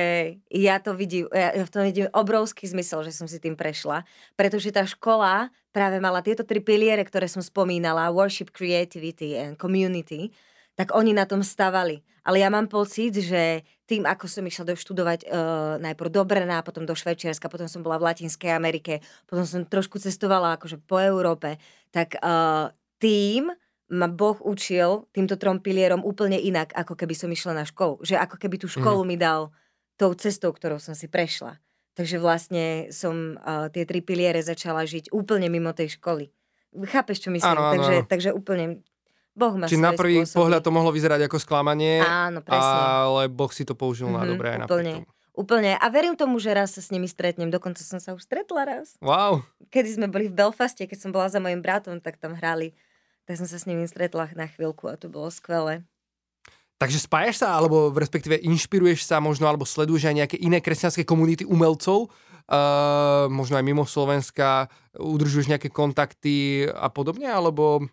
ja 0.48 0.80
to 0.80 0.96
vidím, 0.96 1.28
ja 1.32 1.52
v 1.64 1.72
tom 1.72 1.84
vidím 1.84 2.08
obrovský 2.12 2.64
zmysel, 2.64 3.04
že 3.04 3.12
som 3.12 3.28
si 3.28 3.36
tým 3.36 3.56
prešla, 3.56 4.08
pretože 4.40 4.72
tá 4.72 4.88
škola 4.88 5.52
práve 5.74 6.00
mala 6.00 6.24
tieto 6.24 6.46
tri 6.46 6.64
piliere, 6.64 7.04
ktoré 7.04 7.28
som 7.28 7.44
spomínala, 7.44 8.14
worship, 8.14 8.54
creativity 8.54 9.36
and 9.36 9.60
community, 9.60 10.32
tak 10.74 10.90
oni 10.94 11.14
na 11.14 11.26
tom 11.26 11.42
stavali. 11.42 12.02
Ale 12.24 12.40
ja 12.40 12.48
mám 12.48 12.72
pocit, 12.72 13.12
že 13.20 13.62
tým, 13.84 14.08
ako 14.08 14.24
som 14.24 14.48
išla 14.48 14.72
doštudovať 14.72 15.28
uh, 15.28 15.76
najprv 15.76 16.08
do 16.08 16.22
Brna, 16.24 16.64
potom 16.64 16.88
do 16.88 16.96
Švečierska, 16.96 17.52
potom 17.52 17.68
som 17.68 17.84
bola 17.84 18.00
v 18.00 18.08
Latinskej 18.10 18.48
Amerike, 18.48 19.04
potom 19.28 19.44
som 19.44 19.68
trošku 19.68 20.00
cestovala 20.00 20.56
akože 20.56 20.80
po 20.80 20.96
Európe, 20.96 21.60
tak 21.92 22.16
uh, 22.24 22.72
tým 22.96 23.52
ma 23.92 24.08
Boh 24.08 24.40
učil 24.40 25.04
týmto 25.12 25.36
trom 25.36 25.60
pilierom 25.60 26.00
úplne 26.00 26.40
inak, 26.40 26.72
ako 26.72 26.96
keby 26.96 27.12
som 27.12 27.28
išla 27.28 27.52
na 27.52 27.64
školu. 27.68 28.00
Že 28.00 28.16
ako 28.16 28.36
keby 28.40 28.56
tú 28.56 28.68
školu 28.68 29.04
mm. 29.04 29.08
mi 29.08 29.16
dal 29.20 29.52
tou 30.00 30.16
cestou, 30.16 30.50
ktorou 30.50 30.80
som 30.80 30.96
si 30.96 31.06
prešla. 31.06 31.60
Takže 31.94 32.18
vlastne 32.18 32.90
som 32.90 33.38
uh, 33.38 33.70
tie 33.70 33.86
tri 33.86 34.02
piliere 34.02 34.42
začala 34.42 34.82
žiť 34.82 35.14
úplne 35.14 35.46
mimo 35.46 35.70
tej 35.70 35.94
školy. 36.00 36.32
Chápeš, 36.90 37.22
čo 37.22 37.30
myslím? 37.30 37.54
Áno, 37.54 37.70
áno. 37.70 37.74
Takže, 37.78 37.94
takže 38.10 38.30
úplne 38.34 38.82
Boh 39.34 39.54
má 39.54 39.70
Či 39.70 39.78
na 39.78 39.94
prvý 39.94 40.22
spôsoby. 40.22 40.38
pohľad 40.42 40.62
to 40.62 40.70
mohlo 40.74 40.90
vyzerať 40.94 41.26
ako 41.26 41.38
sklamanie, 41.42 42.02
Áno, 42.02 42.42
presne. 42.42 42.62
ale 42.62 43.22
Boh 43.26 43.50
si 43.50 43.66
to 43.66 43.74
použil 43.74 44.06
mm-hmm, 44.06 44.18
na 44.18 44.26
mhm, 44.26 44.30
dobré 44.34 44.46
aj 44.54 44.58
úplne. 44.66 44.94
Úplne. 45.34 45.72
A 45.82 45.86
verím 45.90 46.14
tomu, 46.14 46.38
že 46.38 46.54
raz 46.54 46.78
sa 46.78 46.82
s 46.82 46.94
nimi 46.94 47.10
stretnem. 47.10 47.50
Dokonca 47.50 47.82
som 47.82 47.98
sa 47.98 48.14
už 48.14 48.22
stretla 48.22 48.62
raz. 48.62 48.94
Wow. 49.02 49.42
Kedy 49.74 49.98
sme 49.98 50.06
boli 50.06 50.30
v 50.30 50.38
Belfaste, 50.38 50.86
keď 50.86 50.98
som 51.02 51.10
bola 51.10 51.26
za 51.26 51.42
mojim 51.42 51.58
bratom, 51.58 51.98
tak 51.98 52.22
tam 52.22 52.38
hrali 52.38 52.70
tak 53.24 53.40
som 53.40 53.48
sa 53.48 53.56
s 53.56 53.68
nimi 53.68 53.88
stretla 53.88 54.32
na 54.36 54.48
chvíľku 54.48 54.88
a 54.88 55.00
to 55.00 55.08
bolo 55.08 55.32
skvelé. 55.32 55.84
Takže 56.74 57.06
spájaš 57.06 57.40
sa, 57.40 57.54
alebo 57.54 57.94
respektíve 57.94 58.36
inšpiruješ 58.44 59.06
sa 59.06 59.22
možno, 59.22 59.46
alebo 59.46 59.64
sleduješ 59.64 60.10
aj 60.10 60.16
nejaké 60.20 60.36
iné 60.42 60.58
kresťanské 60.58 61.06
komunity 61.06 61.46
umelcov, 61.46 62.10
uh, 62.10 63.30
možno 63.30 63.56
aj 63.56 63.64
mimo 63.64 63.86
Slovenska, 63.86 64.68
udržuješ 64.98 65.48
nejaké 65.48 65.70
kontakty 65.70 66.66
a 66.68 66.90
podobne, 66.90 67.30
alebo... 67.30 67.86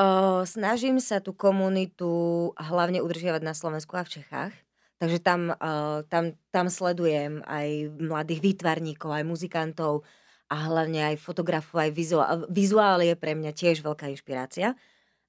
Uh, 0.00 0.42
snažím 0.48 0.96
sa 0.98 1.20
tú 1.20 1.36
komunitu 1.36 2.50
hlavne 2.56 3.04
udržiavať 3.04 3.42
na 3.44 3.52
Slovensku 3.52 3.96
a 3.96 4.04
v 4.04 4.18
Čechách. 4.18 4.54
Takže 5.00 5.18
tam, 5.24 5.54
uh, 5.56 6.04
tam, 6.12 6.36
tam 6.52 6.66
sledujem 6.68 7.40
aj 7.48 7.96
mladých 7.96 8.40
výtvarníkov, 8.44 9.08
aj 9.08 9.24
muzikantov, 9.24 10.04
a 10.50 10.56
hlavne 10.66 11.14
aj 11.14 11.22
fotografu, 11.22 11.78
aj 11.78 11.94
vizuál. 11.94 12.44
Vizuál 12.50 13.06
je 13.06 13.14
pre 13.14 13.38
mňa 13.38 13.54
tiež 13.54 13.86
veľká 13.86 14.10
inšpirácia. 14.10 14.74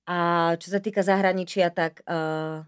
A 0.10 0.18
čo 0.58 0.74
sa 0.74 0.82
týka 0.82 1.06
zahraničia, 1.06 1.70
tak, 1.70 2.02
uh, 2.10 2.66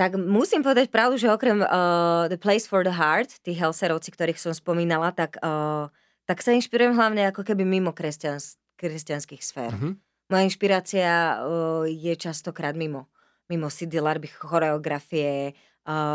tak 0.00 0.16
musím 0.16 0.64
povedať 0.64 0.88
pravdu, 0.88 1.20
že 1.20 1.28
okrem 1.28 1.60
uh, 1.60 2.24
The 2.32 2.40
Place 2.40 2.64
for 2.64 2.80
the 2.80 2.96
Heart, 2.96 3.44
tí 3.44 3.52
Helserovci, 3.52 4.08
ktorých 4.08 4.40
som 4.40 4.56
spomínala, 4.56 5.12
tak, 5.12 5.36
uh, 5.44 5.92
tak 6.24 6.40
sa 6.40 6.56
inšpirujem 6.56 6.96
hlavne 6.96 7.28
ako 7.28 7.44
keby 7.44 7.68
mimo 7.68 7.92
kresťans, 7.92 8.56
kresťanských 8.80 9.44
sfér. 9.44 9.76
Mm-hmm. 9.76 9.92
Moja 10.32 10.42
inšpirácia 10.48 11.44
uh, 11.44 11.84
je 11.84 12.16
častokrát 12.16 12.72
mimo. 12.72 13.12
Mimo 13.52 13.68
Sidney 13.68 14.00
Larby 14.00 14.32
choreografie, 14.32 15.52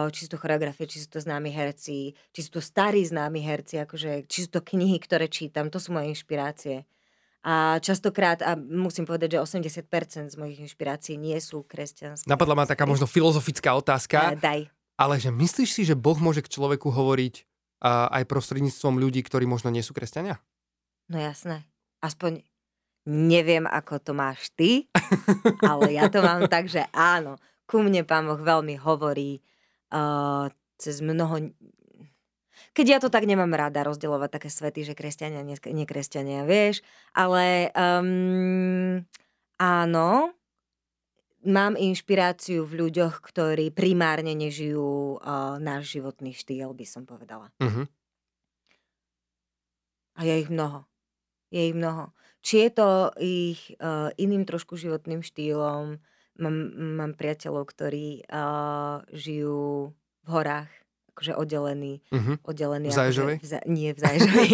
či 0.10 0.26
sú 0.26 0.30
to 0.34 0.42
choreografie, 0.42 0.90
či 0.90 1.06
sú 1.06 1.14
to 1.14 1.22
známi 1.22 1.54
herci, 1.54 2.18
či 2.34 2.40
sú 2.42 2.58
to 2.58 2.62
starí 2.62 3.06
známi 3.06 3.38
herci, 3.46 3.78
akože, 3.78 4.26
či 4.26 4.50
sú 4.50 4.50
to 4.50 4.66
knihy, 4.66 4.98
ktoré 4.98 5.30
čítam, 5.30 5.70
to 5.70 5.78
sú 5.78 5.94
moje 5.94 6.10
inšpirácie. 6.10 6.90
A 7.40 7.80
častokrát, 7.80 8.44
a 8.44 8.60
musím 8.60 9.08
povedať, 9.08 9.40
že 9.40 9.62
80% 9.62 10.34
z 10.34 10.36
mojich 10.36 10.60
inšpirácií 10.60 11.16
nie 11.16 11.40
sú 11.40 11.64
kresťanské. 11.64 12.28
Napadla 12.28 12.58
ma 12.58 12.66
taká 12.68 12.84
možno 12.84 13.08
filozofická 13.08 13.72
otázka. 13.78 14.18
A, 14.20 14.36
daj. 14.50 14.68
Ale 15.00 15.16
že 15.16 15.32
myslíš 15.32 15.70
si, 15.72 15.82
že 15.88 15.96
Boh 15.96 16.20
môže 16.20 16.44
k 16.44 16.52
človeku 16.52 16.92
hovoriť 16.92 17.48
uh, 17.80 18.12
aj 18.12 18.28
prostredníctvom 18.28 19.00
ľudí, 19.00 19.24
ktorí 19.24 19.48
možno 19.48 19.72
nie 19.72 19.80
sú 19.80 19.96
kresťania? 19.96 20.44
No 21.08 21.16
jasné. 21.16 21.64
Aspoň 22.04 22.44
neviem, 23.08 23.64
ako 23.64 24.04
to 24.04 24.12
máš 24.12 24.52
ty, 24.60 24.92
ale 25.64 25.96
ja 25.96 26.12
to 26.12 26.20
mám 26.20 26.44
tak, 26.52 26.68
že 26.68 26.84
áno. 26.92 27.40
Ku 27.64 27.80
mne 27.80 28.04
Pán 28.04 28.28
Boh 28.28 28.42
veľmi 28.42 28.76
hovorí 28.82 29.40
uh, 29.94 30.48
cez 30.80 31.04
mnoho... 31.04 31.52
Keď 32.74 32.86
ja 32.86 33.00
to 33.02 33.12
tak 33.12 33.26
nemám 33.28 33.52
rada 33.52 33.84
rozdeľovať 33.84 34.30
také 34.30 34.50
svety, 34.52 34.88
že 34.88 34.94
kresťania, 34.96 35.44
nekresťania, 35.44 36.48
vieš, 36.48 36.86
ale 37.12 37.74
um, 37.74 39.04
áno, 39.58 40.32
mám 41.44 41.74
inšpiráciu 41.80 42.64
v 42.68 42.88
ľuďoch, 42.88 43.24
ktorí 43.24 43.72
primárne 43.72 44.36
nežijú 44.36 45.20
uh, 45.20 45.58
náš 45.60 45.98
životný 45.98 46.36
štýl, 46.36 46.72
by 46.76 46.86
som 46.88 47.04
povedala. 47.08 47.52
Uh-huh. 47.60 47.88
A 50.20 50.28
je 50.28 50.36
ich 50.44 50.52
mnoho. 50.52 50.84
Je 51.50 51.72
ich 51.72 51.76
mnoho. 51.76 52.12
Či 52.44 52.68
je 52.68 52.70
to 52.72 52.90
ich 53.20 53.60
uh, 53.80 54.12
iným 54.16 54.44
trošku 54.48 54.76
životným 54.80 55.24
štýlom, 55.24 56.00
mám, 56.40 56.56
mám 56.74 57.12
priateľov, 57.14 57.68
ktorí 57.70 58.26
uh, 58.26 59.04
žijú 59.12 59.92
v 60.24 60.28
horách, 60.28 60.72
akože 61.20 61.36
oddelení. 61.36 62.00
Uh-huh. 62.16 62.40
oddelení 62.48 62.88
V 62.88 62.96
Zaježovej? 62.96 63.36
Akože 63.38 63.46
v, 63.46 63.52
za- 63.52 63.66
nie 63.68 63.90
v 63.92 64.00
Zaježovej. 64.00 64.50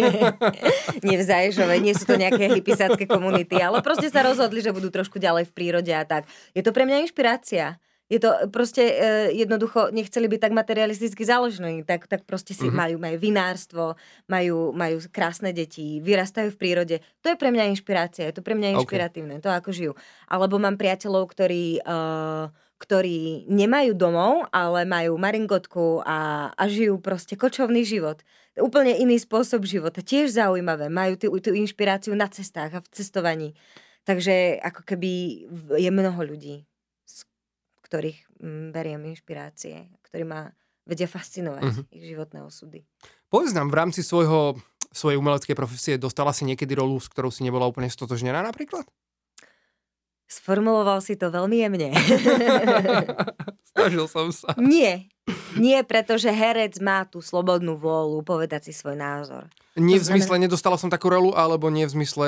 nie 1.06 1.16
v 1.16 1.24
Zaježovej, 1.24 1.78
nie 1.78 1.94
sú 1.94 2.04
to 2.10 2.18
nejaké 2.18 2.50
hypisácké 2.50 3.06
komunity, 3.06 3.54
ale 3.62 3.78
proste 3.86 4.10
sa 4.10 4.26
rozhodli, 4.26 4.58
že 4.58 4.74
budú 4.74 4.90
trošku 4.90 5.22
ďalej 5.22 5.46
v 5.46 5.54
prírode 5.54 5.94
a 5.94 6.02
tak. 6.02 6.26
Je 6.58 6.66
to 6.66 6.74
pre 6.74 6.82
mňa 6.82 7.06
inšpirácia. 7.06 7.78
Je 8.06 8.22
to 8.22 8.30
proste 8.54 8.78
e, 8.86 8.94
jednoducho, 9.34 9.90
nechceli 9.90 10.30
byť 10.30 10.40
tak 10.46 10.52
materialisticky 10.54 11.26
založení, 11.26 11.82
tak, 11.82 12.06
tak 12.06 12.22
proste 12.22 12.54
si 12.54 12.70
Mhm. 12.70 12.74
majú, 12.74 12.96
majú 13.02 13.16
vinárstvo, 13.18 13.84
majú, 14.30 14.70
majú 14.70 15.02
krásne 15.10 15.50
deti, 15.50 15.98
vyrastajú 15.98 16.54
v 16.54 16.60
prírode. 16.60 16.96
To 17.26 17.34
je 17.34 17.36
pre 17.36 17.50
mňa 17.50 17.66
inšpirácia, 17.74 18.30
je 18.30 18.38
to 18.38 18.46
pre 18.46 18.54
mňa 18.54 18.78
inšpiratívne, 18.78 19.42
to 19.42 19.50
ako 19.50 19.74
žijú. 19.74 19.92
Alebo 20.30 20.62
mám 20.62 20.78
priateľov, 20.78 21.26
ktorí, 21.34 21.82
uh, 21.82 22.46
ktorí 22.78 23.50
nemajú 23.50 23.96
domov, 23.98 24.46
ale 24.54 24.86
majú 24.86 25.18
maringotku 25.18 26.06
a, 26.06 26.52
a 26.54 26.62
žijú 26.70 27.02
proste 27.02 27.34
kočovný 27.34 27.82
život. 27.82 28.22
Úplne 28.54 29.02
iný 29.02 29.18
spôsob 29.18 29.66
života, 29.66 29.98
tiež 30.04 30.30
zaujímavé. 30.30 30.86
Majú 30.92 31.18
tú, 31.18 31.26
tú 31.42 31.50
inšpiráciu 31.58 32.14
na 32.14 32.30
cestách 32.30 32.70
a 32.70 32.80
v 32.80 32.88
cestovaní. 32.94 33.48
Takže 34.06 34.62
ako 34.62 34.86
keby 34.86 35.10
je 35.82 35.90
mnoho 35.90 36.20
ľudí, 36.22 36.62
ktorých 37.86 38.18
mm, 38.42 38.74
beriem 38.74 39.02
inšpirácie, 39.06 39.86
ktorí 40.10 40.26
ma 40.26 40.50
vedia 40.82 41.06
fascinovať, 41.06 41.62
Mhm. 41.62 41.82
ich 41.94 42.04
životné 42.10 42.38
osudy. 42.42 42.82
Povedz 43.30 43.54
nám, 43.54 43.70
v 43.70 43.78
rámci 43.78 44.02
svojho, 44.02 44.58
svojej 44.90 45.18
umeleckej 45.18 45.54
profesie 45.54 45.94
dostala 45.98 46.30
si 46.34 46.46
niekedy 46.46 46.74
rolu, 46.74 46.98
s 46.98 47.10
ktorou 47.10 47.30
si 47.30 47.42
nebola 47.42 47.66
úplne 47.66 47.90
stotožnená 47.90 48.42
napríklad? 48.42 48.86
Sformuloval 50.26 50.98
si 51.00 51.14
to 51.14 51.30
veľmi 51.30 51.62
jemne. 51.62 51.94
Snažil 53.72 54.06
som 54.10 54.34
sa. 54.34 54.54
Nie. 54.58 55.06
Nie, 55.54 55.82
pretože 55.82 56.30
herec 56.30 56.78
má 56.78 57.06
tú 57.06 57.18
slobodnú 57.22 57.74
vôľu 57.78 58.22
povedať 58.22 58.70
si 58.70 58.72
svoj 58.74 58.94
názor. 58.94 59.46
Nie 59.74 59.98
v 59.98 60.02
To 60.02 60.06
znamená- 60.08 60.26
zmysle, 60.26 60.34
nedostala 60.38 60.76
som 60.78 60.88
takú 60.88 61.10
rolu, 61.10 61.30
alebo 61.34 61.68
nie 61.70 61.84
v 61.84 61.92
zmysle... 62.00 62.26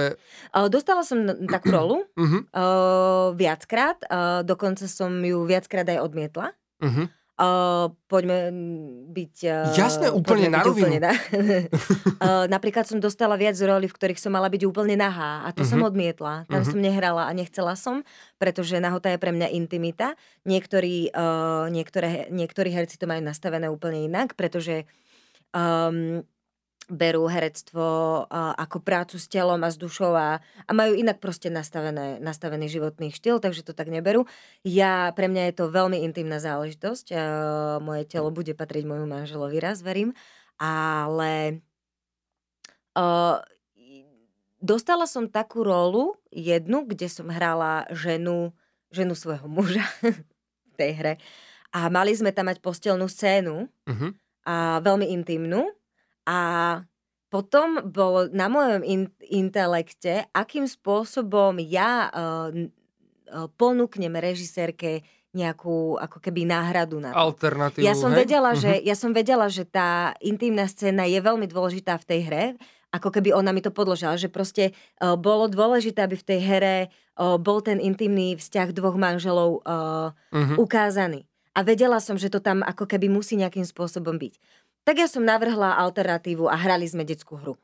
Dostala 0.68 1.02
som 1.06 1.26
takú 1.46 1.70
rolu 1.70 1.96
o, 2.04 2.66
viackrát, 3.34 3.98
o, 4.04 4.08
dokonca 4.44 4.84
som 4.86 5.10
ju 5.18 5.46
viackrát 5.46 5.86
aj 5.88 5.98
odmietla. 6.02 6.52
uh-huh. 6.82 7.06
Poďme 8.04 8.50
mm, 8.50 8.86
byť... 9.08 9.34
o, 9.46 9.56
Jasné, 9.72 10.10
úplne 10.10 10.50
na 10.50 10.58
rovinu. 10.60 10.90
úplne 10.90 10.98
na- 11.00 11.14
O, 12.18 12.50
Napríklad 12.50 12.82
som 12.82 12.98
dostala 12.98 13.34
viac 13.34 13.54
roli, 13.56 13.86
v 13.86 13.94
ktorých 13.94 14.18
som 14.18 14.30
mala 14.30 14.46
byť 14.46 14.62
úplne 14.64 14.94
nahá 14.94 15.46
a 15.46 15.52
to 15.52 15.62
som 15.62 15.78
Mhm. 15.78 15.86
odmietla. 15.86 16.34
Tam 16.44 16.60
Mhm. 16.60 16.68
som 16.68 16.78
nehrala 16.80 17.22
a 17.24 17.32
nechcela 17.32 17.74
som, 17.74 18.02
pretože 18.36 18.74
nahota 18.76 19.06
je 19.08 19.16
pre 19.16 19.30
mňa 19.30 19.48
intimita. 19.50 20.18
Niektorí, 20.44 21.10
uh, 21.10 21.66
niektoré, 21.68 22.26
niektorí 22.28 22.68
herci 22.68 22.96
to 22.96 23.06
majú 23.06 23.22
nastavené 23.22 23.66
úplne 23.66 24.02
inak, 24.02 24.34
pretože 24.34 24.82
um, 25.50 26.20
berú 26.88 27.28
herectvo 27.28 28.24
ako 28.32 28.80
prácu 28.80 29.20
s 29.20 29.28
telom 29.28 29.60
a 29.60 29.68
s 29.68 29.76
dušou 29.76 30.16
a, 30.16 30.40
a 30.40 30.70
majú 30.72 30.96
inak 30.96 31.20
proste 31.20 31.52
nastavené, 31.52 32.16
nastavený 32.16 32.72
životný 32.72 33.12
štýl, 33.12 33.44
takže 33.44 33.60
to 33.60 33.76
tak 33.76 33.92
neberú. 33.92 34.24
Ja, 34.64 35.12
pre 35.12 35.28
mňa 35.28 35.52
je 35.52 35.54
to 35.60 35.68
veľmi 35.68 36.00
intimná 36.00 36.40
záležitosť. 36.40 37.12
Moje 37.84 38.08
telo 38.08 38.32
bude 38.32 38.56
patriť 38.56 38.88
môjmu 38.88 39.04
manželovi 39.04 39.60
raz, 39.60 39.84
verím. 39.84 40.16
Ale 40.56 41.60
uh, 42.96 43.38
dostala 44.58 45.04
som 45.04 45.28
takú 45.28 45.62
rolu, 45.62 46.16
jednu, 46.32 46.88
kde 46.88 47.06
som 47.12 47.28
hrala 47.28 47.84
ženu, 47.92 48.56
ženu 48.90 49.12
svojho 49.12 49.46
muža 49.46 49.84
v 50.02 50.74
tej 50.80 50.92
hre. 50.96 51.14
A 51.68 51.92
mali 51.92 52.16
sme 52.16 52.32
tam 52.32 52.48
mať 52.48 52.64
postelnú 52.64 53.12
scénu, 53.12 53.68
Uh-huh. 53.84 54.10
a 54.48 54.80
veľmi 54.80 55.12
intimnú. 55.12 55.68
A 56.28 56.38
potom 57.28 57.80
bolo 57.82 58.28
na 58.28 58.46
mojom 58.46 58.84
in- 58.84 59.12
intelekte, 59.22 60.28
akým 60.30 60.64
spôsobom 60.64 61.56
ja 61.58 62.08
uh, 62.08 62.48
uh, 62.52 63.48
ponúknem 63.50 64.12
režisérke 64.12 65.00
nejakú 65.28 65.96
ako 65.96 66.20
keby 66.20 66.44
náhradu 66.44 67.00
na 67.00 67.12
to. 67.12 67.20
Alternatívu, 67.32 67.84
Ja 67.84 67.92
som, 67.92 68.12
hej? 68.12 68.24
vedela, 68.24 68.52
Mhm. 68.52 68.60
že, 68.60 68.72
ja 68.80 68.96
som 68.96 69.12
vedela, 69.12 69.46
že 69.48 69.64
tá 69.64 70.16
intimná 70.20 70.64
scéna 70.64 71.04
je 71.04 71.20
veľmi 71.20 71.44
dôležitá 71.44 72.00
v 72.00 72.06
tej 72.06 72.20
hre, 72.24 72.44
ako 72.88 73.12
keby 73.12 73.36
ona 73.36 73.52
mi 73.52 73.60
to 73.60 73.68
podložila, 73.68 74.16
že 74.16 74.32
proste 74.32 74.72
uh, 74.98 75.12
bolo 75.14 75.44
dôležité, 75.46 76.00
aby 76.00 76.16
v 76.16 76.26
tej 76.26 76.40
here 76.40 76.76
uh, 77.20 77.36
bol 77.36 77.60
ten 77.60 77.76
intimný 77.76 78.40
vzťah 78.40 78.72
dvoch 78.72 78.96
manželov 78.96 79.60
uh, 79.64 80.16
Mhm. 80.32 80.56
ukázaný. 80.56 81.28
A 81.52 81.60
vedela 81.60 81.98
som, 81.98 82.14
že 82.14 82.30
to 82.30 82.38
tam 82.38 82.62
ako 82.62 82.86
keby 82.86 83.10
musí 83.10 83.34
nejakým 83.34 83.66
spôsobom 83.66 84.14
byť. 84.14 84.38
Tak 84.88 84.96
ja 84.96 85.04
som 85.04 85.20
navrhla 85.20 85.76
alternatívu 85.84 86.48
a 86.48 86.56
hrali 86.56 86.88
sme 86.88 87.04
detskú 87.04 87.36
hru. 87.36 87.60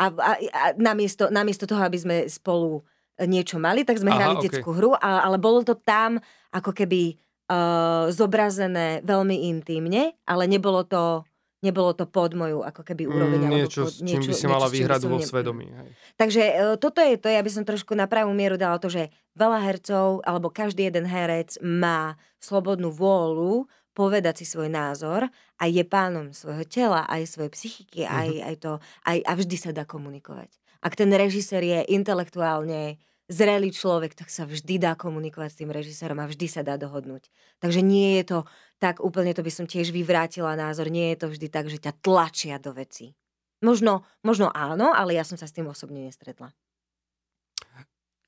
A, 0.00 0.08
a, 0.08 0.30
a 0.40 0.64
namiesto, 0.80 1.28
namiesto 1.28 1.68
toho, 1.68 1.84
aby 1.84 2.00
sme 2.00 2.16
spolu 2.24 2.80
niečo 3.20 3.60
mali, 3.60 3.84
tak 3.84 4.00
sme 4.00 4.08
Aha, 4.08 4.16
hrali 4.16 4.34
okej. 4.40 4.44
detskú 4.48 4.72
hru, 4.72 4.96
a, 4.96 5.28
ale 5.28 5.36
bolo 5.36 5.60
to 5.60 5.76
tam 5.76 6.16
ako 6.56 6.72
keby 6.72 7.20
uh, 7.52 8.08
zobrazené 8.08 9.04
veľmi 9.04 9.52
intímne, 9.52 10.16
ale 10.24 10.48
nebolo 10.48 10.88
to, 10.88 11.28
nebolo 11.60 11.92
to 11.92 12.08
pod 12.08 12.32
moju 12.32 12.64
ako 12.64 12.80
keby 12.80 13.12
úroveň. 13.12 13.44
Mm, 13.44 13.52
niečo, 13.60 13.84
pod, 13.84 13.92
s 13.94 14.00
čím 14.00 14.24
by 14.24 14.34
si 14.34 14.46
mala 14.48 14.66
výhradu 14.72 15.06
vo 15.12 15.20
svedomí. 15.20 15.68
Hej. 15.68 15.88
Takže 16.16 16.42
e, 16.42 16.52
toto 16.80 17.04
je 17.04 17.14
to, 17.20 17.28
ja 17.28 17.44
by 17.44 17.50
som 17.52 17.62
trošku 17.68 17.92
na 17.92 18.08
pravú 18.08 18.32
mieru 18.32 18.56
dala 18.58 18.80
to, 18.80 18.88
že 18.88 19.12
veľa 19.36 19.60
hercov, 19.62 20.24
alebo 20.26 20.48
každý 20.48 20.88
jeden 20.88 21.06
herec 21.06 21.60
má 21.62 22.16
slobodnú 22.42 22.88
vôľu 22.90 23.68
povedať 23.94 24.42
si 24.42 24.46
svoj 24.46 24.68
názor 24.68 25.30
a 25.56 25.64
je 25.70 25.86
pánom 25.86 26.34
svojho 26.34 26.66
tela, 26.66 27.06
aj 27.06 27.30
svojej 27.30 27.52
psychiky, 27.54 28.00
Mhm. 28.04 28.10
aj, 28.10 28.28
aj 28.42 28.56
to, 28.58 28.72
aj, 29.06 29.18
a 29.22 29.32
vždy 29.38 29.56
sa 29.56 29.70
dá 29.70 29.86
komunikovať. 29.86 30.50
Ak 30.84 30.98
ten 30.98 31.08
režisér 31.14 31.62
je 31.64 31.78
intelektuálne 31.96 32.98
zrelý 33.24 33.72
človek, 33.72 34.12
tak 34.12 34.28
sa 34.28 34.44
vždy 34.44 34.76
dá 34.76 34.92
komunikovať 34.92 35.48
s 35.48 35.58
tým 35.64 35.72
režisérom 35.72 36.20
a 36.20 36.28
vždy 36.28 36.44
sa 36.44 36.60
dá 36.60 36.76
dohodnúť. 36.76 37.32
Takže 37.56 37.80
nie 37.80 38.20
je 38.20 38.24
to 38.28 38.38
tak 38.76 39.00
úplne, 39.00 39.32
to 39.32 39.40
by 39.40 39.48
som 39.48 39.64
tiež 39.64 39.96
vyvrátila 39.96 40.52
názor, 40.60 40.92
nie 40.92 41.16
je 41.16 41.24
to 41.24 41.26
vždy 41.32 41.48
tak, 41.48 41.72
že 41.72 41.80
ťa 41.80 41.96
tlačia 42.04 42.60
do 42.60 42.76
veci. 42.76 43.16
Možno, 43.64 44.04
možno 44.20 44.52
áno, 44.52 44.92
ale 44.92 45.16
ja 45.16 45.24
som 45.24 45.40
sa 45.40 45.48
s 45.48 45.56
tým 45.56 45.64
osobne 45.72 46.04
nestretla. 46.04 46.52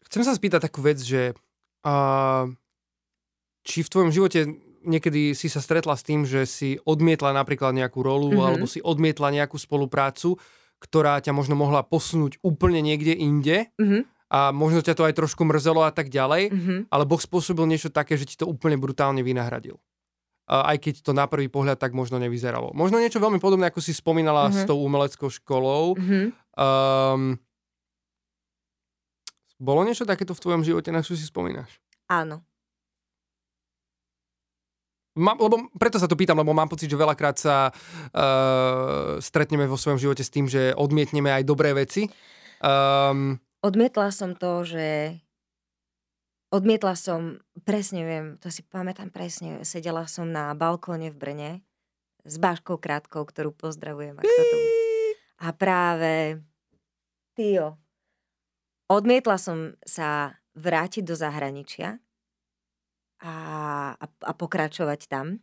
Chcem 0.08 0.22
sa 0.24 0.32
spýtať 0.32 0.64
takú 0.64 0.80
vec, 0.80 0.96
že 1.02 1.36
uh, 1.84 2.48
či 3.68 3.84
v 3.84 3.90
tvojom 3.92 4.14
živote 4.14 4.48
niekedy 4.86 5.34
si 5.34 5.50
sa 5.50 5.58
stretla 5.58 5.92
s 5.92 6.06
tým, 6.06 6.22
že 6.22 6.46
si 6.46 6.78
odmietla 6.80 7.34
napríklad 7.34 7.74
nejakú 7.74 8.00
rolu 8.00 8.30
Mhm. 8.32 8.40
alebo 8.40 8.64
si 8.64 8.78
odmietla 8.80 9.34
nejakú 9.34 9.58
spoluprácu, 9.58 10.38
ktorá 10.78 11.18
ťa 11.18 11.34
možno 11.34 11.58
mohla 11.58 11.82
posunúť 11.82 12.38
úplne 12.40 12.78
niekde 12.80 13.12
inde 13.12 13.68
Mhm, 13.76 14.06
a 14.30 14.50
možno 14.50 14.80
ťa 14.80 14.94
to 14.94 15.02
aj 15.06 15.14
trošku 15.14 15.42
mrzelo 15.42 15.82
a 15.82 15.90
tak 15.90 16.08
ďalej, 16.08 16.50
mhm. 16.50 16.74
ale 16.88 17.04
Boh 17.04 17.18
spôsobil 17.18 17.66
niečo 17.66 17.90
také, 17.90 18.14
že 18.14 18.24
ti 18.24 18.36
to 18.38 18.46
úplne 18.46 18.78
brutálne 18.78 19.20
vynahradil. 19.20 19.76
A 20.46 20.70
aj 20.70 20.78
keď 20.78 20.94
to 21.02 21.10
na 21.10 21.26
prvý 21.26 21.50
pohľad 21.50 21.74
tak 21.74 21.90
možno 21.90 22.22
nevyzeralo. 22.22 22.70
Možno 22.70 23.02
niečo 23.02 23.18
veľmi 23.18 23.42
podobné, 23.42 23.66
ako 23.66 23.82
si 23.82 23.90
spomínala 23.90 24.46
s 24.48 24.62
Mhm. 24.62 24.66
tou 24.70 24.78
umeleckou 24.78 25.26
školou. 25.26 25.98
Mhm. 25.98 26.30
Um, 26.54 27.22
bolo 29.56 29.82
niečo 29.82 30.04
takéto 30.04 30.36
v 30.36 30.42
tvojom 30.42 30.62
živote, 30.62 30.92
na 30.92 31.00
čo 31.00 31.16
si 31.16 31.24
spomínaš? 31.24 31.80
Áno. 32.06 32.44
Mám, 35.16 35.40
lebo 35.40 35.72
preto 35.80 35.96
sa 35.96 36.04
to 36.04 36.14
pýtam, 36.14 36.36
lebo 36.36 36.52
mám 36.52 36.68
pocit, 36.68 36.92
že 36.92 37.00
veľakrát 37.00 37.36
sa 37.40 37.72
uh, 37.72 39.16
stretneme 39.16 39.64
vo 39.64 39.80
svojom 39.80 39.96
živote 39.96 40.20
s 40.20 40.28
tým, 40.28 40.44
že 40.44 40.76
odmietneme 40.76 41.32
aj 41.32 41.42
dobré 41.48 41.72
veci. 41.72 42.04
Um, 42.60 43.40
Odmietla 43.64 44.12
som 44.12 44.36
to, 44.36 44.62
že 44.68 45.16
odmietla 46.52 46.94
som, 46.94 47.40
presne 47.64 48.04
viem, 48.04 48.26
to 48.38 48.52
si 48.52 48.60
pamätám 48.62 49.08
presne, 49.08 49.64
sedela 49.64 50.04
som 50.04 50.28
na 50.28 50.52
balkóne 50.52 51.10
v 51.10 51.16
Brne 51.16 51.50
s 52.22 52.36
Báškou 52.36 52.76
Krátkou, 52.76 53.24
ktorú 53.24 53.56
pozdravujem. 53.56 54.20
Ak 54.20 54.24
to. 54.24 54.56
A 55.42 55.48
práve, 55.52 56.44
Tio, 57.36 57.76
odmietla 58.88 59.36
som 59.36 59.76
sa 59.84 60.40
vrátiť 60.56 61.04
do 61.04 61.12
zahraničia 61.12 62.00
a, 63.20 63.34
a, 63.96 64.06
a 64.06 64.32
pokračovať 64.36 65.08
tam. 65.08 65.40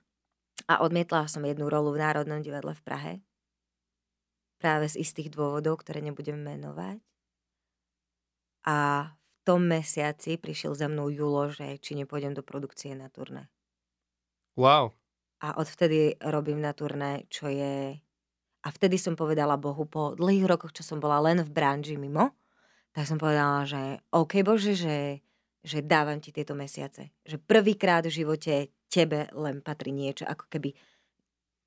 A 0.70 0.86
odmietla 0.86 1.28
som 1.28 1.44
jednu 1.44 1.68
rolu 1.68 1.98
v 1.98 2.02
Národnom 2.02 2.40
divadle 2.40 2.78
v 2.78 2.86
Prahe. 2.86 3.14
Práve 4.62 4.88
z 4.88 5.02
istých 5.04 5.34
dôvodov, 5.34 5.84
ktoré 5.84 6.00
nebudem 6.00 6.40
menovať. 6.40 7.04
A 8.64 9.10
v 9.12 9.40
tom 9.44 9.68
mesiaci 9.68 10.40
prišiel 10.40 10.72
za 10.72 10.88
mnou 10.88 11.12
Julo, 11.12 11.52
že 11.52 11.76
či 11.84 12.00
nepôjdem 12.00 12.32
do 12.32 12.46
produkcie 12.46 12.96
na 12.96 13.12
turné. 13.12 13.52
wow. 14.56 14.96
A 15.44 15.60
odvtedy 15.60 16.16
robím 16.24 16.64
na 16.64 16.72
turné, 16.72 17.28
čo 17.28 17.52
je... 17.52 18.00
A 18.64 18.68
vtedy 18.72 18.96
som 18.96 19.20
povedala 19.20 19.60
Bohu, 19.60 19.84
po 19.84 20.16
dlhých 20.16 20.48
rokoch, 20.48 20.72
čo 20.72 20.88
som 20.88 21.04
bola 21.04 21.20
len 21.20 21.44
v 21.44 21.52
branži 21.52 22.00
mimo, 22.00 22.32
tak 22.96 23.04
som 23.12 23.20
povedala, 23.20 23.68
že 23.68 24.00
OK 24.16 24.40
Bože, 24.40 24.72
že, 24.72 25.20
že 25.63 25.80
dávam 25.80 26.19
ti 26.19 26.36
tieto 26.36 26.54
mesiace. 26.54 27.15
Že 27.23 27.39
prvýkrát 27.39 28.04
v 28.04 28.12
živote 28.23 28.54
tebe 28.91 29.32
len 29.32 29.63
patrí 29.63 29.95
niečo, 29.95 30.28
ako 30.28 30.45
keby 30.52 30.76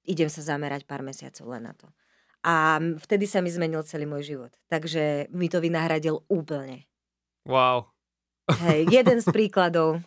idem 0.06 0.30
sa 0.30 0.44
zamerať 0.44 0.86
pár 0.86 1.02
mesiacov 1.02 1.44
len 1.50 1.66
na 1.66 1.74
to. 1.74 1.88
A 2.46 2.78
vtedy 2.78 3.26
sa 3.26 3.42
mi 3.42 3.50
zmenil 3.50 3.82
celý 3.82 4.06
môj 4.06 4.36
život. 4.36 4.52
Takže 4.70 5.26
mi 5.34 5.50
to 5.50 5.58
vynahradil 5.58 6.22
úplne. 6.30 6.86
Wow. 7.42 7.90
Hej, 8.46 8.86
jeden 8.86 9.18
z 9.18 9.26
príkladov. 9.34 9.98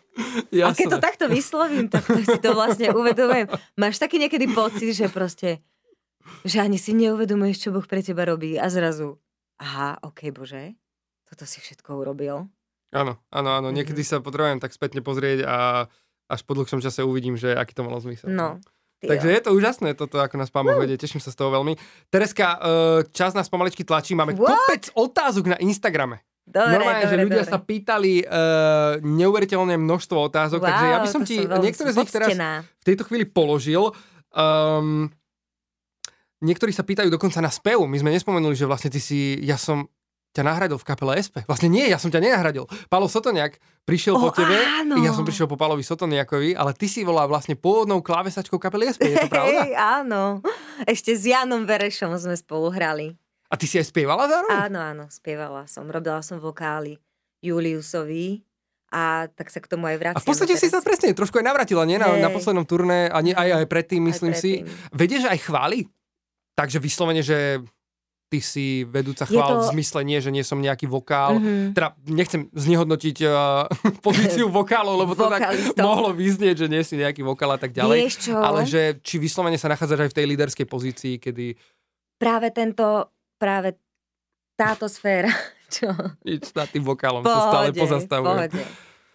Jasné. 0.48 0.64
A 0.64 0.72
keď 0.72 0.86
to 0.96 1.00
takto 1.04 1.26
vyslovím, 1.28 1.92
tak 1.92 2.08
to 2.08 2.16
si 2.24 2.38
to 2.40 2.56
vlastne 2.56 2.88
uvedomujem. 3.00 3.52
Máš 3.76 4.00
taký 4.00 4.16
niekedy 4.16 4.48
pocit, 4.48 4.96
že 4.96 5.12
proste, 5.12 5.60
že 6.46 6.64
ani 6.64 6.80
si 6.80 6.96
neuvedomuješ, 6.96 7.68
čo 7.68 7.74
Boh 7.74 7.84
pre 7.84 8.00
teba 8.00 8.24
robí 8.24 8.56
a 8.56 8.72
zrazu, 8.72 9.20
aha, 9.60 10.00
ok, 10.00 10.32
Bože, 10.32 10.72
toto 11.28 11.44
si 11.44 11.60
všetko 11.60 12.00
urobil. 12.00 12.48
Áno, 12.90 13.22
áno, 13.30 13.50
áno. 13.52 13.68
Niekedy 13.70 14.02
Mhm. 14.02 14.08
sa 14.08 14.16
potrebujem 14.18 14.58
tak 14.58 14.70
spätne 14.70 14.98
pozrieť 15.00 15.44
a 15.44 15.86
až 16.26 16.40
po 16.42 16.54
dlhšom 16.54 16.78
čase 16.78 17.02
uvidím, 17.02 17.34
že 17.34 17.50
aký 17.50 17.70
to 17.70 17.82
malo 17.82 17.98
zmysel. 17.98 18.30
No. 18.30 18.58
ty 19.00 19.08
Takže 19.08 19.32
je 19.32 19.40
to 19.40 19.50
úžasné 19.50 19.96
toto, 19.96 20.20
ako 20.20 20.36
nás 20.36 20.52
pán 20.52 20.62
Boh 20.62 20.76
vedie. 20.76 20.94
Teším 20.94 21.18
sa 21.18 21.32
z 21.32 21.38
toho 21.38 21.50
veľmi. 21.50 21.72
Tereska, 22.06 22.46
eh, 22.54 22.58
čas 23.10 23.32
nás 23.32 23.48
pomaličky 23.48 23.80
tlačí. 23.80 24.12
Máme 24.12 24.36
What? 24.36 24.44
kopec 24.44 24.84
otázok 24.92 25.44
na 25.46 25.58
Instagrame. 25.58 26.20
Dobre, 26.44 26.76
Normálne, 26.76 27.00
dobre, 27.00 27.08
že 27.08 27.24
ľudia 27.24 27.44
dobre. 27.46 27.52
sa 27.52 27.58
pýtali 27.62 28.12
uh, 28.20 28.32
neuveriteľné 28.98 29.78
množstvo 29.78 30.18
otázok, 30.26 30.58
wow, 30.58 30.66
takže 30.66 30.84
ja 30.84 30.98
by 30.98 31.08
som 31.08 31.22
ti 31.22 31.36
niektoré 31.38 31.94
z 31.94 31.96
nich 31.96 32.10
teraz 32.10 32.34
v 32.58 32.84
tejto 32.84 33.06
chvíli 33.06 33.22
položil. 33.22 33.94
Um, 34.32 35.14
niektorí 36.40 36.72
sa 36.72 36.82
pýtajú 36.82 37.06
dokonca 37.06 37.38
na 37.38 37.48
spev. 37.48 37.78
My 37.80 37.96
sme 37.96 38.10
nespomenuli, 38.10 38.52
že 38.52 38.66
vlastne 38.66 38.90
ty 38.90 38.98
si, 38.98 39.38
ja 39.40 39.54
som 39.54 39.86
ťa 40.30 40.42
nahradil 40.42 40.78
v 40.78 40.86
kapele 40.86 41.18
SP. 41.18 41.42
Vlastne 41.42 41.66
nie, 41.66 41.82
ja 41.84 41.98
som 41.98 42.06
ťa 42.06 42.22
nenahradil. 42.22 42.64
Palo 42.86 43.10
Sotoniak 43.10 43.58
prišiel 43.82 44.14
O, 44.14 44.22
po 44.22 44.30
tebe, 44.30 44.54
áno. 44.54 45.02
ja 45.02 45.10
som 45.10 45.26
prišiel 45.26 45.44
po 45.44 45.58
Palovi 45.58 45.82
Sotoniakovi, 45.82 46.54
ale 46.54 46.70
ty 46.72 46.86
si 46.86 47.02
volá 47.02 47.26
vlastne 47.26 47.58
pôvodnou 47.58 47.98
klávesačkou 47.98 48.54
kapely 48.56 48.94
SP, 48.94 49.10
je 49.10 49.18
to 49.18 49.30
pravda? 49.34 49.66
Hej, 49.66 49.74
áno. 49.74 50.38
Ešte 50.86 51.10
s 51.12 51.26
Janom 51.26 51.66
Verešom 51.66 52.14
sme 52.14 52.34
spolu 52.34 52.70
hrali. 52.70 53.18
A 53.50 53.58
ty 53.58 53.66
si 53.66 53.74
aj 53.76 53.90
spievala 53.90 54.30
zároveň? 54.30 54.70
Áno, 54.70 54.78
áno, 54.78 55.04
spievala 55.10 55.66
som. 55.66 55.90
Robila 55.90 56.22
som 56.22 56.38
vokály 56.38 57.02
Juliusovi 57.42 58.46
a 58.90 59.26
tak 59.26 59.50
sa 59.50 59.58
k 59.58 59.66
tomu 59.66 59.86
aj 59.86 59.96
vraciam. 59.98 60.18
A 60.18 60.22
v 60.22 60.30
podstate 60.30 60.54
si 60.54 60.70
sa 60.70 60.78
presne 60.78 61.10
trošku 61.10 61.38
aj 61.38 61.46
navratila, 61.46 61.82
nie? 61.82 61.98
Na, 61.98 62.10
Hej. 62.10 62.22
na 62.22 62.30
poslednom 62.30 62.62
turné, 62.62 63.06
a 63.06 63.18
nie, 63.18 63.34
aj, 63.34 63.62
aj 63.62 63.66
predtým, 63.66 64.02
Aj 64.02 64.08
myslím 64.14 64.32
si. 64.32 64.62
predtým. 64.62 64.94
Vedieš 64.94 65.24
aj 65.26 65.38
chváli? 65.42 65.90
Takže 66.54 66.78
vyslovene, 66.78 67.22
že 67.22 67.58
ty 68.30 68.38
si 68.38 68.86
vedúca 68.86 69.26
chvál 69.26 69.58
to- 69.58 69.60
v 69.66 69.74
zmysle 69.74 70.00
nie, 70.06 70.22
že 70.22 70.30
nie 70.30 70.46
som 70.46 70.62
nejaký 70.62 70.86
vokál. 70.86 71.42
Mhm. 71.42 71.74
Teda 71.74 71.98
nechcem 72.06 72.46
znehodnotiť 72.54 73.16
uh, 73.26 73.66
pozíciu 74.06 74.46
vokálov, 74.62 74.94
lebo 75.02 75.18
to 75.18 75.26
tak 75.26 75.50
mohlo 75.82 76.14
vyznieť, 76.14 76.64
že 76.64 76.66
nie 76.70 76.86
si 76.86 76.94
nejaký 76.94 77.26
vokál 77.26 77.52
a 77.52 77.58
tak 77.58 77.74
ďalej. 77.74 77.98
Vieš 78.06 78.16
čo? 78.30 78.38
Ale 78.38 78.62
že 78.64 79.02
či 79.02 79.18
vyslovene 79.18 79.58
sa 79.58 79.66
nachádzaš 79.66 80.06
aj 80.06 80.10
v 80.14 80.16
tej 80.16 80.26
líderskej 80.30 80.66
pozícii, 80.70 81.14
kedy 81.18 81.58
Práve 82.20 82.52
tento, 82.52 83.16
práve 83.40 83.80
táto 84.52 84.92
sféra, 84.92 85.32
čo... 85.74 85.88
nič 86.20 86.52
nad 86.52 86.68
tým 86.68 86.84
vokálom 86.84 87.24
sa 87.24 87.48
stále 87.48 87.72
pozastavuje. 87.72 88.28
pohode. 88.28 88.64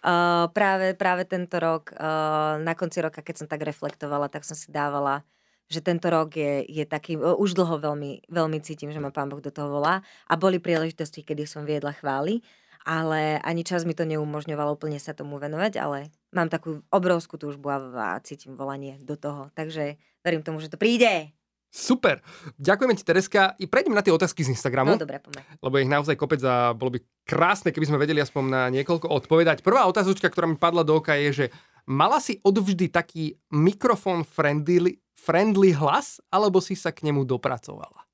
Uh, 0.05 0.49
práve, 0.53 0.97
práve 0.97 1.25
tento 1.29 1.57
rok, 1.61 1.93
uh, 1.93 2.57
na 2.61 2.73
konci 2.73 3.01
roka, 3.01 3.21
keď 3.21 3.45
som 3.45 3.47
tak 3.49 3.61
reflektovala, 3.61 4.29
tak 4.29 4.41
som 4.41 4.57
si 4.57 4.73
dávala, 4.73 5.21
že 5.65 5.81
tento 5.81 6.07
rok 6.09 6.37
je, 6.37 6.61
je 6.69 6.85
taký, 6.85 7.17
už 7.17 7.57
dlho 7.57 7.81
veľmi, 7.81 8.29
veľmi 8.29 8.59
cítim, 8.61 8.93
že 8.93 9.01
ma 9.01 9.09
Pán 9.09 9.29
Boh 9.29 9.41
do 9.41 9.49
toho 9.49 9.69
volá 9.69 10.05
a 10.29 10.33
boli 10.37 10.61
príležitosti, 10.61 11.25
kedy 11.25 11.49
som 11.49 11.65
viedla 11.65 11.93
chvály, 11.97 12.45
ale 12.85 13.41
ani 13.41 13.65
čas 13.65 13.81
mi 13.81 13.97
to 13.97 14.05
neumožňovalo 14.05 14.77
úplne 14.77 15.01
sa 15.01 15.17
tomu 15.17 15.41
venovať, 15.41 15.73
ale 15.81 16.13
mám 16.29 16.53
takú 16.53 16.85
obrovskú 16.93 17.41
túžbu 17.41 17.73
a, 17.73 17.77
a 18.13 18.21
cítim 18.21 18.53
volanie 18.53 19.01
do 19.01 19.17
toho, 19.17 19.49
takže 19.57 19.97
verím 20.21 20.45
tomu, 20.45 20.61
že 20.61 20.69
to 20.69 20.77
príde. 20.77 21.33
Super. 21.75 22.23
Ďakujeme 22.55 22.95
ti, 22.95 23.03
Tereska. 23.03 23.51
I 23.59 23.67
prejdem 23.67 23.91
na 23.91 23.99
tie 23.99 24.15
otázky 24.15 24.47
z 24.47 24.55
Instagramu. 24.55 24.95
No 24.95 25.01
dobre, 25.01 25.19
poďme. 25.19 25.43
lebo 25.59 25.75
ich 25.75 25.91
naozaj 25.91 26.15
kopec 26.15 26.39
a 26.47 26.71
bolo 26.71 26.95
by 26.95 27.03
krásne, 27.27 27.75
keby 27.75 27.91
sme 27.91 27.99
vedeli 27.99 28.23
aspoň 28.23 28.43
na 28.47 28.61
niekoľko 28.71 29.11
odpovedať. 29.11 29.59
Prvá 29.59 29.83
otázočka, 29.83 30.31
ktorá 30.31 30.47
mi 30.47 30.55
padla 30.55 30.87
do 30.87 30.95
oka 30.95 31.19
je, 31.19 31.29
že 31.35 31.45
mala 31.83 32.23
si 32.23 32.39
odvždy 32.47 32.87
taký 32.87 33.35
mikrofón 33.51 34.23
friendly, 34.23 35.03
friendly 35.25 35.73
hlas, 35.73 36.21
alebo 36.29 36.61
si 36.61 36.77
sa 36.77 36.93
k 36.93 37.01
nemu 37.09 37.25
dopracovala? 37.25 38.05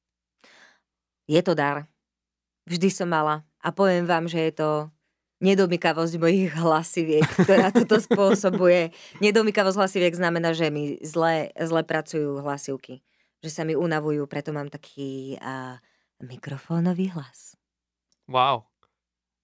Je 1.28 1.43
to 1.43 1.52
dar. 1.52 1.84
Vždy 2.63 2.88
som 2.88 3.12
mala. 3.12 3.43
A 3.60 3.76
poviem 3.76 4.08
vám, 4.08 4.32
že 4.32 4.39
je 4.50 4.54
to 4.63 4.69
nedomykavosť 5.43 6.15
mojich 6.21 6.54
hlasiviek, 6.56 7.26
ktorá 7.43 7.74
toto 7.74 8.00
spôsobuje. 8.00 8.95
Nedomykavosť 9.19 9.78
hlasiviek 9.78 10.13
znamená, 10.15 10.56
že 10.56 10.71
mi 10.71 11.02
zle, 11.04 11.52
zle 11.58 11.82
pracujú 11.84 12.39
hlasivky. 12.39 13.04
Že 13.41 13.50
sa 13.50 13.63
mi 13.65 13.74
unavujú, 13.74 14.30
preto 14.30 14.54
mám 14.54 14.69
taký 14.69 15.36
uh, 15.41 15.82
mikrofónový 16.21 17.10
hlas. 17.17 17.58
Wow. 18.30 18.69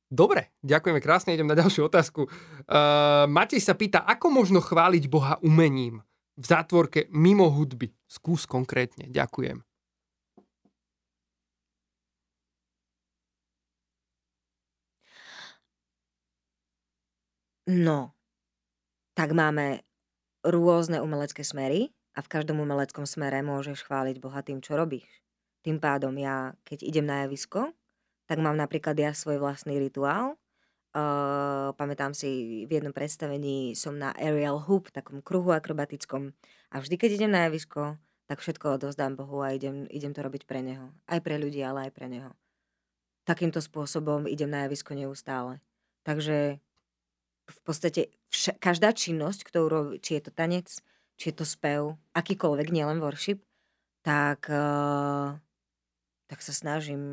Dobre, 0.07 0.55
ďakujeme 0.63 1.03
krásne, 1.03 1.35
idem 1.35 1.49
na 1.49 1.57
ďalšiu 1.57 1.91
otázku. 1.91 2.31
Uh, 2.69 3.27
Matej 3.27 3.59
sa 3.59 3.75
pýta, 3.75 4.05
ako 4.07 4.31
možno 4.31 4.63
chváliť 4.63 5.03
Boha 5.11 5.35
umením 5.43 5.99
v 6.37 6.45
zátvorke 6.45 7.09
mimo 7.09 7.49
hudby? 7.49 7.91
Skús 8.05 8.45
konkrétne, 8.45 9.09
ďakujem. 9.09 9.65
No, 17.67 18.15
tak 19.11 19.35
máme 19.35 19.83
rôzne 20.39 21.03
umelecké 21.03 21.43
smery 21.43 21.91
a 22.15 22.23
v 22.23 22.31
každom 22.31 22.63
umeleckom 22.63 23.03
smere 23.03 23.43
môžeš 23.43 23.83
chváliť 23.83 24.23
Boha 24.23 24.39
tým, 24.39 24.63
čo 24.63 24.79
robíš. 24.79 25.09
Tým 25.67 25.83
pádom 25.83 26.15
ja, 26.15 26.55
keď 26.63 26.87
idem 26.87 27.03
na 27.03 27.27
javisko, 27.27 27.75
tak 28.23 28.39
mám 28.39 28.55
napríklad 28.55 28.95
ja 28.95 29.11
svoj 29.11 29.43
vlastný 29.43 29.83
rituál. 29.83 30.39
Uh, 30.97 31.77
pamätám 31.77 32.17
si, 32.17 32.65
v 32.65 32.81
jednom 32.81 32.89
predstavení 32.89 33.77
som 33.77 34.01
na 34.01 34.17
aerial 34.17 34.57
hoop, 34.57 34.89
takom 34.89 35.21
kruhu 35.21 35.53
akrobatickom. 35.53 36.33
A 36.73 36.81
vždy, 36.81 36.97
keď 36.97 37.09
idem 37.21 37.31
na 37.37 37.45
javisko, 37.45 38.01
tak 38.25 38.41
všetko 38.41 38.81
odovzdám 38.81 39.13
Bohu 39.13 39.45
a 39.45 39.53
idem, 39.53 39.85
idem 39.93 40.09
to 40.09 40.25
robiť 40.25 40.49
pre 40.49 40.65
Neho. 40.65 40.89
Aj 41.05 41.21
pre 41.21 41.37
ľudí, 41.37 41.61
ale 41.61 41.85
aj 41.85 41.91
pre 41.93 42.09
Neho. 42.09 42.33
Takýmto 43.29 43.61
spôsobom 43.61 44.25
idem 44.25 44.49
na 44.49 44.65
javisko 44.65 44.97
neustále. 44.97 45.61
Takže 46.01 46.57
v 47.45 47.59
podstate 47.61 48.09
vša- 48.33 48.57
každá 48.57 48.89
činnosť, 48.89 49.45
ktorú 49.45 49.65
robí, 49.69 49.93
či 50.01 50.17
je 50.17 50.27
to 50.27 50.31
tanec, 50.33 50.67
či 51.21 51.29
je 51.29 51.35
to 51.37 51.45
spev, 51.45 51.93
akýkoľvek, 52.17 52.73
nielen 52.73 52.99
worship, 52.99 53.45
tak, 54.01 54.49
uh, 54.49 55.37
tak 56.25 56.39
sa 56.41 56.57
snažím 56.57 57.03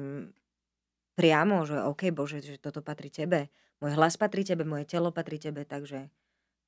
priamo, 1.14 1.62
že 1.62 1.78
OK, 1.84 2.10
Bože, 2.10 2.42
že 2.42 2.58
toto 2.58 2.82
patrí 2.82 3.12
Tebe. 3.12 3.52
Môj 3.82 3.92
hlas 3.94 4.14
patrí 4.14 4.42
Tebe, 4.42 4.62
moje 4.62 4.87
telo 4.87 5.10
patrí 5.10 5.38
Tebe, 5.38 5.64
takže 5.64 6.10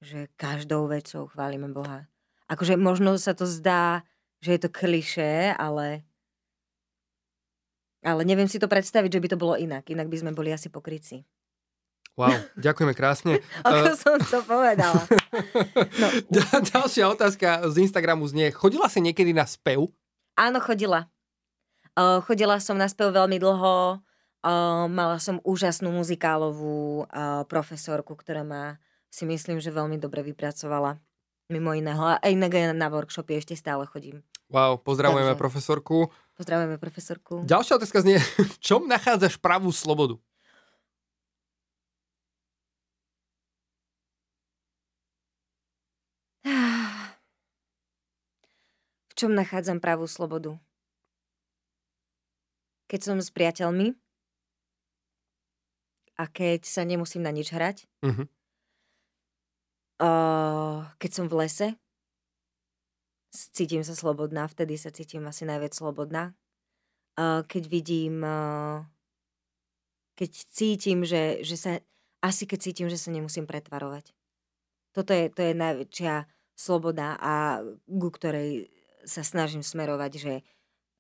že 0.03 0.29
každou 0.37 0.87
vecou 0.87 1.27
chválime 1.27 1.71
Boha. 1.73 2.05
Akože 2.47 2.77
možno 2.77 3.17
sa 3.17 3.33
to 3.33 3.49
zdá, 3.49 4.05
že 4.45 4.55
je 4.55 4.61
to 4.63 4.71
klišé, 4.71 5.57
ale 5.57 6.05
ale 8.07 8.23
neviem 8.23 8.47
si 8.47 8.63
to 8.63 8.71
predstaviť, 8.71 9.19
že 9.19 9.23
by 9.23 9.29
to 9.35 9.41
bolo 9.41 9.59
inak. 9.59 9.89
Inak 9.91 10.07
by 10.07 10.17
sme 10.21 10.31
boli 10.31 10.55
asi 10.55 10.71
pokryci. 10.71 11.27
Wow, 12.17 12.33
ďakujeme 12.57 12.95
krásne. 12.97 13.43
Ako 13.61 13.85
Eh, 13.93 13.97
som 13.99 14.17
to 14.17 14.41
povedala. 14.47 15.03
No, 16.01 16.07
Ďal- 16.33 16.63
Ďalšia 16.65 17.05
otázka 17.13 17.67
z 17.69 17.77
Instagramu 17.83 18.25
znie, 18.25 18.49
chodila 18.55 18.89
si 18.89 19.03
niekedy 19.03 19.37
na 19.37 19.45
spev? 19.45 19.91
Áno, 20.39 20.61
chodila. 20.61 21.09
Uh, 21.97 22.21
chodila 22.25 22.61
som 22.61 22.77
na 22.77 22.89
spev 22.89 23.13
veľmi 23.13 23.37
dlho. 23.37 24.01
Uh, 24.47 24.87
mala 24.87 25.19
som 25.19 25.43
úžasnú 25.43 25.91
muzikálovú 25.91 27.03
uh, 27.11 27.43
profesorku, 27.51 28.15
ktorá 28.15 28.47
ma 28.47 28.79
si 29.11 29.27
myslím, 29.27 29.59
že 29.59 29.75
veľmi 29.75 29.99
dobre 29.99 30.23
vypracovala. 30.23 31.03
Mimo 31.51 31.75
iného. 31.75 31.99
A 31.99 32.23
inak 32.31 32.55
aj 32.55 32.71
na 32.71 32.87
workshopy 32.87 33.43
ešte 33.43 33.59
stále 33.59 33.91
chodím. 33.91 34.23
Wow, 34.47 34.79
pozdravujeme 34.87 35.35
Takže. 35.35 35.43
profesorku. 35.43 36.15
Pozdravujeme 36.39 36.79
profesorku. 36.79 37.43
Ďalšia 37.43 37.83
otázka 37.83 38.07
znie, 38.07 38.23
v 38.55 38.57
čom 38.63 38.87
nachádzaš 38.87 39.43
pravú 39.43 39.75
slobodu? 39.75 40.23
V 49.11 49.15
čom 49.19 49.35
nachádzam 49.35 49.83
pravú 49.83 50.07
slobodu? 50.07 50.55
Keď 52.87 53.01
som 53.03 53.19
s 53.19 53.35
priateľmi 53.35 54.06
a 56.17 56.25
keď 56.27 56.65
sa 56.65 56.83
nemusím 56.83 57.23
na 57.23 57.33
nič 57.33 57.53
hrať, 57.53 57.85
Mhm. 58.03 58.29
Uh, 59.97 60.85
keď 61.01 61.11
som 61.17 61.25
v 61.25 61.41
lese, 61.41 61.69
cítim 63.33 63.81
sa 63.81 63.97
slobodná, 63.97 64.45
vtedy 64.45 64.77
sa 64.77 64.93
cítim 64.93 65.25
asi 65.25 65.49
najviac 65.49 65.73
slobodná. 65.73 66.37
Uh, 67.17 67.41
keď 67.49 67.65
vidím, 67.65 68.21
uh, 68.21 68.85
keď 70.21 70.31
cítim, 70.53 71.01
že, 71.01 71.41
že 71.41 71.57
sa 71.57 71.71
asi 72.21 72.45
keď 72.45 72.59
cítim, 72.61 72.89
že 72.93 73.01
sa 73.01 73.09
nemusím 73.09 73.49
pretvarovať. 73.49 74.13
Toto 74.93 75.17
je, 75.17 75.33
to 75.33 75.41
je 75.41 75.53
najväčšia 75.57 76.15
sloboda 76.57 77.17
a 77.17 77.65
ku 77.85 78.09
ktorej 78.09 78.69
sa 79.05 79.25
snažím 79.25 79.65
smerovať, 79.65 80.13
že, 80.21 80.35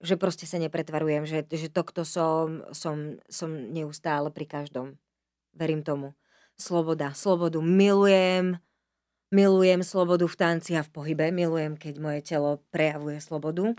že 0.00 0.14
proste 0.16 0.48
sa 0.48 0.56
nepretvarujem, 0.56 1.24
že, 1.28 1.44
že 1.48 1.68
to, 1.68 1.84
kto 1.84 2.04
som, 2.04 2.64
som, 2.72 3.20
som 3.28 3.50
neustále 3.72 4.32
pri 4.32 4.48
každom. 4.48 4.96
Verím 5.56 5.80
tomu. 5.80 6.12
Sloboda, 6.56 7.12
slobodu 7.12 7.60
milujem, 7.60 8.60
milujem 9.32 9.80
slobodu 9.80 10.28
v 10.28 10.36
tanci 10.36 10.76
a 10.76 10.84
v 10.84 10.92
pohybe, 10.92 11.32
milujem, 11.32 11.76
keď 11.76 11.94
moje 12.00 12.20
telo 12.24 12.60
prejavuje 12.72 13.20
slobodu. 13.20 13.72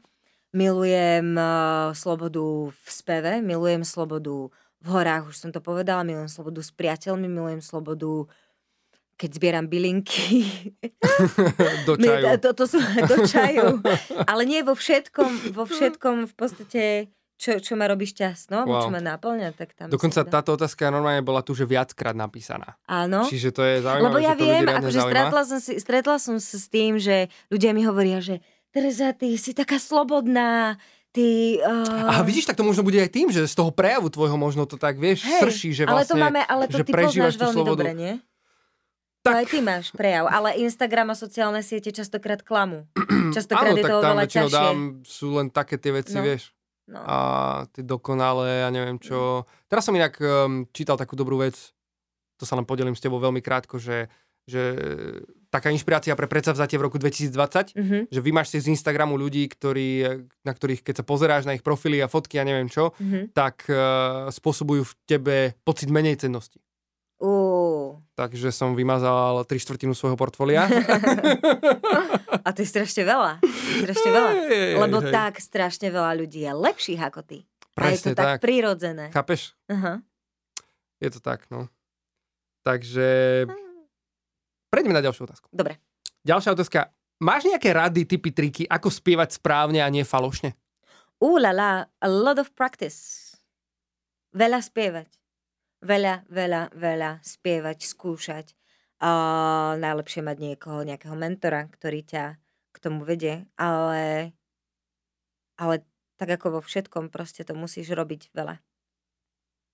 Milujem 0.54 1.38
uh, 1.38 1.94
slobodu 1.94 2.74
v 2.74 2.88
speve, 2.90 3.42
milujem 3.46 3.86
slobodu 3.86 4.50
v 4.78 4.88
horách, 4.90 5.34
už 5.34 5.36
som 5.38 5.50
to 5.54 5.62
povedala, 5.62 6.06
milujem 6.06 6.30
slobodu 6.30 6.62
s 6.62 6.74
priateľmi, 6.74 7.30
milujem 7.30 7.62
slobodu 7.62 8.30
keď 9.18 9.30
zbieram 9.34 9.66
bylinky. 9.66 10.46
do 11.90 11.98
čaju. 12.06 12.38
To, 12.38 12.50
to 12.54 12.66
sú 12.70 12.78
do 13.10 13.18
čaju. 13.26 13.82
Ale 14.30 14.46
nie 14.46 14.62
vo 14.62 14.78
všetkom, 14.78 15.58
vo 15.58 15.66
všetkom 15.66 16.30
v 16.30 16.34
podstate, 16.38 16.84
čo, 17.38 17.62
čo 17.62 17.78
ma 17.78 17.86
robí 17.86 18.10
šťastno, 18.10 18.66
wow. 18.66 18.82
čo 18.82 18.90
ma 18.90 18.98
naplňa, 18.98 19.54
tak 19.54 19.78
tam 19.78 19.94
Dokonca 19.94 20.26
táto 20.26 20.58
otázka 20.58 20.90
normálne 20.90 21.22
bola 21.22 21.46
tu, 21.46 21.54
že 21.54 21.70
viackrát 21.70 22.18
napísaná. 22.18 22.82
Áno. 22.90 23.30
Čiže 23.30 23.54
to 23.54 23.62
je 23.62 23.86
zaujímavé, 23.86 24.10
Lebo 24.10 24.18
ja 24.18 24.34
že 24.34 24.38
to 24.42 24.44
viem, 24.44 24.66
akože 24.66 25.00
stretla 25.06 25.42
som, 25.46 25.60
si, 25.62 25.74
stretla 25.78 26.16
som 26.18 26.36
sa 26.42 26.58
s 26.58 26.68
tým, 26.68 26.98
že 26.98 27.30
ľudia 27.54 27.78
mi 27.78 27.86
hovoria, 27.86 28.18
že 28.18 28.42
Tereza, 28.74 29.14
ty 29.14 29.38
si 29.38 29.54
taká 29.54 29.78
slobodná, 29.78 30.76
ty... 31.14 31.58
Uh... 31.62 32.20
A 32.20 32.26
vidíš, 32.26 32.50
tak 32.50 32.58
to 32.58 32.66
možno 32.66 32.82
bude 32.82 32.98
aj 32.98 33.10
tým, 33.14 33.30
že 33.30 33.46
z 33.46 33.56
toho 33.56 33.70
prejavu 33.70 34.10
tvojho 34.10 34.36
možno 34.36 34.66
to 34.66 34.76
tak, 34.76 34.98
vieš, 34.98 35.24
Hej, 35.24 35.46
srší, 35.46 35.70
že 35.78 35.84
vlastne... 35.86 35.94
Ale 35.94 36.04
to 36.04 36.16
vlastne 36.18 36.26
máme, 36.26 36.42
ale 36.46 36.64
to 36.66 36.78
ty 36.82 36.92
poznáš 36.92 37.36
veľmi 37.38 37.54
slobodu. 37.54 37.70
dobre, 37.74 37.92
nie? 37.94 38.14
Tak... 39.22 39.34
To 39.34 39.38
aj 39.44 39.48
ty 39.50 39.60
máš 39.60 39.86
prejav, 39.94 40.26
ale 40.26 40.58
Instagram 40.58 41.14
a 41.14 41.16
sociálne 41.18 41.62
siete 41.62 41.94
častokrát 41.94 42.42
klamu. 42.42 42.90
Častokrát 43.36 43.76
Áno, 43.76 43.80
je 43.80 43.84
to 43.84 43.98
oveľa 44.00 44.26
ťažšie. 44.26 44.56
dám, 44.56 44.80
sú 45.04 45.28
len 45.36 45.48
také 45.52 45.76
tie 45.76 45.92
veci, 45.92 46.16
no. 46.16 46.24
vieš. 46.24 46.57
No. 46.88 47.04
A 47.04 47.18
ty 47.76 47.84
dokonale, 47.84 48.64
ja 48.64 48.70
neviem 48.72 48.96
čo. 48.96 49.44
Teraz 49.68 49.84
som 49.84 49.96
inak 49.96 50.16
um, 50.24 50.64
čítal 50.72 50.96
takú 50.96 51.20
dobrú 51.20 51.44
vec, 51.44 51.76
to 52.40 52.48
sa 52.48 52.56
len 52.56 52.64
podelím 52.64 52.96
s 52.96 53.04
tebou 53.04 53.20
veľmi 53.20 53.44
krátko, 53.44 53.76
že, 53.76 54.08
že 54.48 54.72
taká 55.52 55.68
inšpirácia 55.68 56.16
pre 56.16 56.32
predsavzatie 56.32 56.80
v 56.80 56.86
roku 56.88 56.96
2020, 56.96 57.76
mm-hmm. 57.76 58.02
že 58.08 58.20
vymáš 58.24 58.56
si 58.56 58.58
z 58.64 58.72
Instagramu 58.72 59.20
ľudí, 59.20 59.52
ktorí, 59.52 60.22
na 60.48 60.54
ktorých, 60.56 60.86
keď 60.86 61.04
sa 61.04 61.06
pozeráš 61.08 61.44
na 61.44 61.60
ich 61.60 61.66
profily 61.66 62.00
a 62.00 62.08
fotky 62.08 62.40
a 62.40 62.48
neviem 62.48 62.72
čo, 62.72 62.96
mm-hmm. 62.96 63.36
tak 63.36 63.68
uh, 63.68 64.32
spôsobujú 64.32 64.88
v 64.88 64.94
tebe 65.04 65.36
pocit 65.68 65.92
menej 65.92 66.24
cennosti. 66.24 66.64
Uh. 67.18 67.98
Takže 68.14 68.54
som 68.54 68.78
vymazal 68.78 69.42
tri 69.50 69.58
štvrtinu 69.58 69.98
svojho 69.98 70.14
portfólia. 70.14 70.70
A 72.46 72.54
to 72.54 72.62
je 72.62 72.70
strašne 72.70 73.02
veľa. 73.02 73.42
Strašne 73.82 74.10
veľa. 74.14 74.32
Lebo 74.86 75.02
hej. 75.02 75.10
tak 75.10 75.42
strašne 75.42 75.90
veľa 75.90 76.14
ľudí 76.14 76.46
je 76.46 76.54
lepších 76.54 77.02
ako 77.02 77.26
ty. 77.26 77.38
Presne 77.74 77.90
a 77.90 77.94
je 77.94 78.02
to 78.02 78.18
tak, 78.18 78.28
tak 78.38 78.42
prirodzené. 78.42 79.06
Chápeš? 79.14 79.58
Uh-huh. 79.70 79.98
Je 81.02 81.10
to 81.14 81.20
tak, 81.22 81.46
no. 81.50 81.70
Takže 82.62 83.46
prejdeme 84.70 84.98
na 84.98 85.02
ďalšiu 85.02 85.26
otázku. 85.26 85.50
Dobre. 85.50 85.82
Ďalšia 86.22 86.54
otázka. 86.54 86.94
Máš 87.18 87.50
nejaké 87.50 87.74
rady, 87.74 88.06
typy, 88.06 88.30
triky, 88.30 88.64
ako 88.70 88.94
spievať 88.94 89.42
správne 89.42 89.82
a 89.82 89.90
nie 89.90 90.06
falošne? 90.06 90.54
Ulala, 91.18 91.90
a 91.98 92.08
lot 92.10 92.38
of 92.38 92.54
practice. 92.54 93.34
Veľa 94.38 94.62
spievať 94.62 95.10
veľa, 95.82 96.26
veľa, 96.30 96.62
veľa 96.74 97.12
spievať, 97.22 97.78
skúšať. 97.86 98.48
Uh, 98.98 99.78
najlepšie 99.78 100.26
mať 100.26 100.38
niekoho, 100.42 100.82
nejakého 100.82 101.14
mentora, 101.14 101.70
ktorý 101.70 102.02
ťa 102.02 102.42
k 102.74 102.78
tomu 102.82 103.06
vedie, 103.06 103.46
ale, 103.54 104.34
ale 105.54 105.86
tak 106.18 106.34
ako 106.34 106.58
vo 106.58 106.62
všetkom, 106.66 107.14
proste 107.14 107.46
to 107.46 107.54
musíš 107.54 107.94
robiť 107.94 108.34
veľa. 108.34 108.58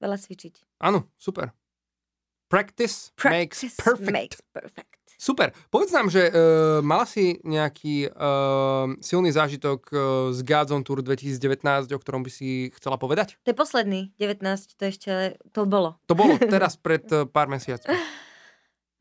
Veľa 0.04 0.18
cvičiť. 0.20 0.84
Áno, 0.84 1.08
super. 1.16 1.56
Practice, 2.54 3.10
Practice 3.18 3.66
makes 3.66 3.82
perfect. 3.82 4.13
Makes 4.13 4.39
perfect. 4.54 4.94
Super. 5.18 5.50
Povedz 5.74 5.89
nám, 5.89 6.12
že 6.13 6.30
uh, 6.30 6.84
mala 6.86 7.10
si 7.10 7.42
nejaký 7.42 8.12
uh, 8.12 8.94
silný 9.02 9.34
zážitok 9.34 9.80
uh, 9.89 10.00
z 10.30 10.39
Godzone 10.46 10.86
Tour 10.86 11.02
2019, 11.02 11.89
o 11.89 11.98
ktorom 11.98 12.22
by 12.22 12.30
si 12.30 12.70
chcela 12.78 13.00
povedať? 13.02 13.39
To 13.48 13.50
je 13.50 13.58
posledný, 13.58 14.13
19, 14.22 14.78
to 14.78 14.84
ešte, 14.86 15.39
to 15.50 15.66
bolo. 15.66 15.98
To 16.06 16.13
bolo 16.13 16.38
teraz 16.44 16.78
pred 16.78 17.02
uh, 17.10 17.26
pár 17.26 17.50
mesiacmi. 17.50 17.89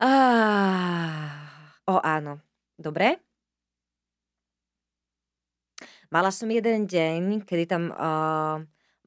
Ah, 0.03 1.79
o 1.87 1.95
áno, 2.03 2.43
dobre. 2.75 3.23
Mala 6.11 6.27
som 6.27 6.51
jeden 6.51 6.83
deň, 6.83 7.47
kedy 7.47 7.63
tam 7.71 7.87
uh, 7.87 8.59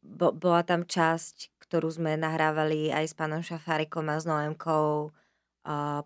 bo, 0.07 0.33
bola 0.33 0.63
tam 0.63 0.87
časť, 0.87 1.56
ktorú 1.67 1.91
sme 1.91 2.15
nahrávali 2.15 2.95
aj 2.95 3.05
s 3.11 3.15
pánom 3.19 3.43
Šafárikom 3.43 4.07
a 4.07 4.17
s 4.17 4.25
Noemkou 4.25 5.11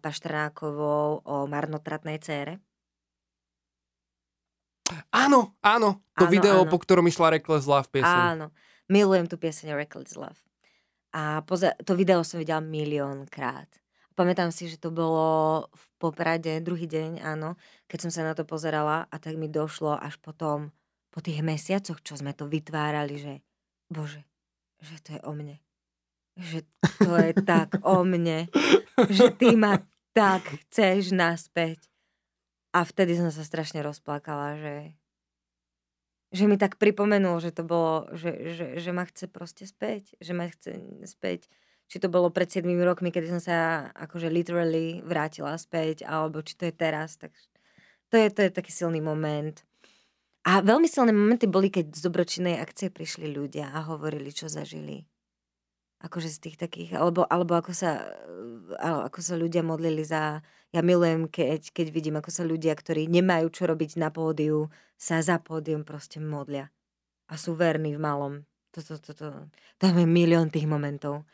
Paštrnákovou 0.00 1.20
o 1.20 1.36
marnotratnej 1.44 2.16
cére. 2.16 2.64
Áno, 5.12 5.54
áno. 5.60 6.00
To 6.16 6.26
áno, 6.26 6.32
video, 6.32 6.64
áno. 6.64 6.70
po 6.72 6.80
ktorom 6.80 7.06
išla 7.06 7.36
Reckless 7.36 7.68
Love 7.68 7.92
pieseň. 7.92 8.18
Áno. 8.34 8.50
Milujem 8.90 9.28
tú 9.28 9.36
pieseň 9.38 9.76
Reckless 9.76 10.16
Love. 10.16 10.40
A 11.14 11.44
poza- 11.46 11.76
to 11.84 11.94
video 11.94 12.24
som 12.24 12.40
videla 12.40 12.64
milión 12.64 13.28
krát. 13.28 13.68
Pamätám 14.18 14.50
si, 14.50 14.66
že 14.66 14.80
to 14.80 14.90
bolo 14.90 15.68
v 15.70 15.84
Poprade, 16.00 16.60
druhý 16.64 16.88
deň, 16.88 17.22
áno, 17.22 17.60
keď 17.86 18.08
som 18.08 18.10
sa 18.10 18.22
na 18.24 18.32
to 18.34 18.42
pozerala 18.48 19.06
a 19.12 19.16
tak 19.20 19.36
mi 19.36 19.46
došlo 19.46 19.96
až 19.96 20.16
potom, 20.18 20.72
po 21.10 21.18
tých 21.20 21.42
mesiacoch, 21.42 22.00
čo 22.00 22.14
sme 22.16 22.30
to 22.34 22.46
vytvárali, 22.46 23.16
že 23.18 23.34
bože, 23.90 24.22
že 24.80 24.96
to 25.04 25.08
je 25.16 25.20
o 25.22 25.32
mne 25.32 25.60
že 26.40 26.64
to 26.98 27.12
je 27.20 27.32
tak 27.44 27.76
o 27.84 28.02
mne, 28.02 28.48
že 29.12 29.28
ty 29.36 29.54
ma 29.54 29.84
tak 30.16 30.42
chceš 30.66 31.12
naspäť. 31.12 31.78
A 32.70 32.86
vtedy 32.86 33.18
som 33.18 33.28
sa 33.34 33.42
strašne 33.42 33.82
rozplakala, 33.82 34.54
že, 34.54 34.76
že 36.30 36.46
mi 36.46 36.54
tak 36.54 36.78
pripomenul, 36.78 37.42
že 37.42 37.50
to 37.50 37.66
bolo, 37.66 38.06
že, 38.14 38.54
že, 38.54 38.66
že 38.78 38.90
ma 38.94 39.02
chce 39.04 39.26
proste 39.26 39.66
späť, 39.66 40.14
že 40.22 40.32
ma 40.32 40.46
chce 40.46 40.78
späť. 41.04 41.50
Či 41.90 41.98
to 41.98 42.06
bolo 42.06 42.30
pred 42.30 42.46
7 42.46 42.70
rokmi, 42.86 43.10
kedy 43.10 43.26
som 43.34 43.42
sa 43.42 43.90
akože 43.98 44.30
literally 44.30 45.02
vrátila 45.02 45.58
späť, 45.58 46.06
alebo 46.06 46.38
či 46.38 46.54
to 46.54 46.70
je 46.70 46.74
teraz. 46.74 47.18
Tak 47.18 47.34
to 48.06 48.14
je, 48.14 48.30
to 48.30 48.40
je 48.46 48.50
taký 48.54 48.70
silný 48.70 49.02
moment. 49.02 49.58
A 50.48 50.64
veľmi 50.64 50.88
silné 50.88 51.12
momenty 51.12 51.44
boli, 51.44 51.68
keď 51.68 51.92
z 51.92 52.00
dobročinnej 52.08 52.56
akcie 52.60 52.88
prišli 52.88 53.28
ľudia 53.28 53.76
a 53.76 53.84
hovorili, 53.84 54.32
čo 54.32 54.48
zažili 54.48 55.04
akože 56.00 56.28
z 56.32 56.38
tých 56.40 56.56
takých, 56.56 56.96
alebo, 56.96 57.28
alebo 57.28 57.60
ako, 57.60 57.76
sa, 57.76 58.00
ako 58.80 59.20
sa 59.20 59.36
ľudia 59.36 59.60
modlili 59.60 60.00
za, 60.00 60.40
ja 60.72 60.80
milujem, 60.80 61.28
keď, 61.28 61.76
keď 61.76 61.86
vidím, 61.92 62.16
ako 62.16 62.32
sa 62.32 62.42
ľudia, 62.42 62.72
ktorí 62.72 63.04
nemajú 63.04 63.52
čo 63.52 63.68
robiť 63.68 64.00
na 64.00 64.08
pódiu, 64.08 64.72
sa 64.96 65.20
za 65.20 65.36
pódium 65.36 65.84
proste 65.84 66.16
modlia. 66.16 66.72
A 67.28 67.36
sú 67.36 67.52
verní 67.54 67.94
v 67.94 68.02
malom. 68.02 68.34
Toto, 68.70 68.96
toto, 68.96 69.50
tam 69.76 69.94
je 69.98 70.06
milión 70.06 70.48
tých 70.48 70.64
momentov. 70.64 71.26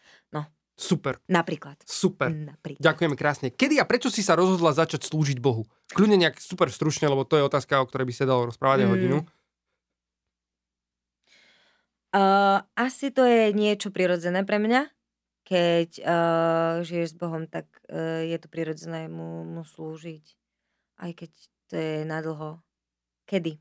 Super. 0.77 1.17
Napríklad. 1.25 1.81
Super. 1.89 2.29
Napríklad. 2.29 2.85
Ďakujeme 2.85 3.17
krásne. 3.17 3.49
Kedy 3.49 3.81
a 3.81 3.89
prečo 3.89 4.13
si 4.13 4.21
sa 4.21 4.37
rozhodla 4.37 4.77
začať 4.77 5.09
slúžiť 5.09 5.41
Bohu? 5.41 5.65
Kľudne 5.97 6.21
nejak 6.21 6.37
super 6.37 6.69
stručne, 6.69 7.09
lebo 7.09 7.25
to 7.25 7.41
je 7.41 7.49
otázka, 7.49 7.81
o 7.81 7.89
ktorej 7.89 8.13
by 8.13 8.15
sa 8.15 8.29
dalo 8.29 8.53
rozprávať 8.53 8.85
mm. 8.85 8.91
hodinu. 8.93 9.19
Uh, 12.13 12.61
asi 12.77 13.09
to 13.09 13.25
je 13.25 13.57
niečo 13.57 13.89
prirodzené 13.89 14.45
pre 14.45 14.61
mňa. 14.61 14.93
Keď 15.49 15.91
uh, 16.05 16.85
žiješ 16.85 17.17
s 17.17 17.17
Bohom, 17.17 17.49
tak 17.49 17.65
uh, 17.89 18.21
je 18.21 18.37
to 18.37 18.49
prirodzené 18.53 19.09
mu, 19.09 19.49
mu 19.49 19.65
slúžiť. 19.65 20.25
Aj 21.01 21.13
keď 21.17 21.33
to 21.73 21.75
je 21.77 21.97
nadlho. 22.05 22.61
Kedy? 23.25 23.57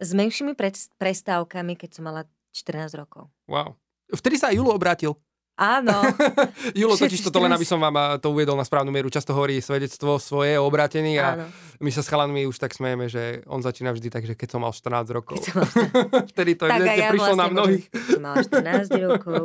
S 0.00 0.10
menšími 0.16 0.56
prestávkami, 0.96 1.76
keď 1.76 1.90
som 1.92 2.08
mala 2.08 2.24
14 2.54 2.94
rokov. 2.94 3.26
Wow. 3.50 3.74
Vtedy 4.14 4.38
sa 4.38 4.54
aj 4.54 4.62
Julo 4.62 4.70
obrátil. 4.70 5.18
Áno. 5.54 6.02
Julo 6.78 6.98
totiž 6.98 7.22
toto 7.22 7.38
len, 7.38 7.50
aby 7.54 7.62
som 7.62 7.78
vám 7.78 8.18
to 8.18 8.34
uviedol 8.34 8.58
na 8.58 8.66
správnu 8.66 8.90
mieru, 8.90 9.06
často 9.06 9.30
hovorí 9.30 9.62
svedectvo 9.62 10.18
svoje 10.18 10.58
o 10.58 10.66
obratení 10.66 11.14
a 11.22 11.38
Áno. 11.38 11.46
my 11.78 11.90
sa 11.94 12.02
s 12.02 12.10
chalanmi 12.10 12.42
už 12.50 12.58
tak 12.58 12.74
smejeme, 12.74 13.06
že 13.06 13.46
on 13.46 13.62
začína 13.62 13.94
vždy 13.94 14.08
tak, 14.10 14.26
že 14.26 14.34
keď 14.34 14.48
som 14.50 14.66
mal 14.66 14.74
14 14.74 15.14
rokov. 15.14 15.38
Mal 15.38 16.26
14. 16.26 16.30
Vtedy 16.34 16.52
to 16.58 16.66
tak 16.66 16.82
ja 16.82 17.10
prišlo 17.14 17.38
vlastne 17.38 17.42
na 17.42 17.46
mnohých. 17.54 17.84
Som 17.86 18.22
mal 18.22 18.36
14 18.42 18.90
rokov. 19.06 19.44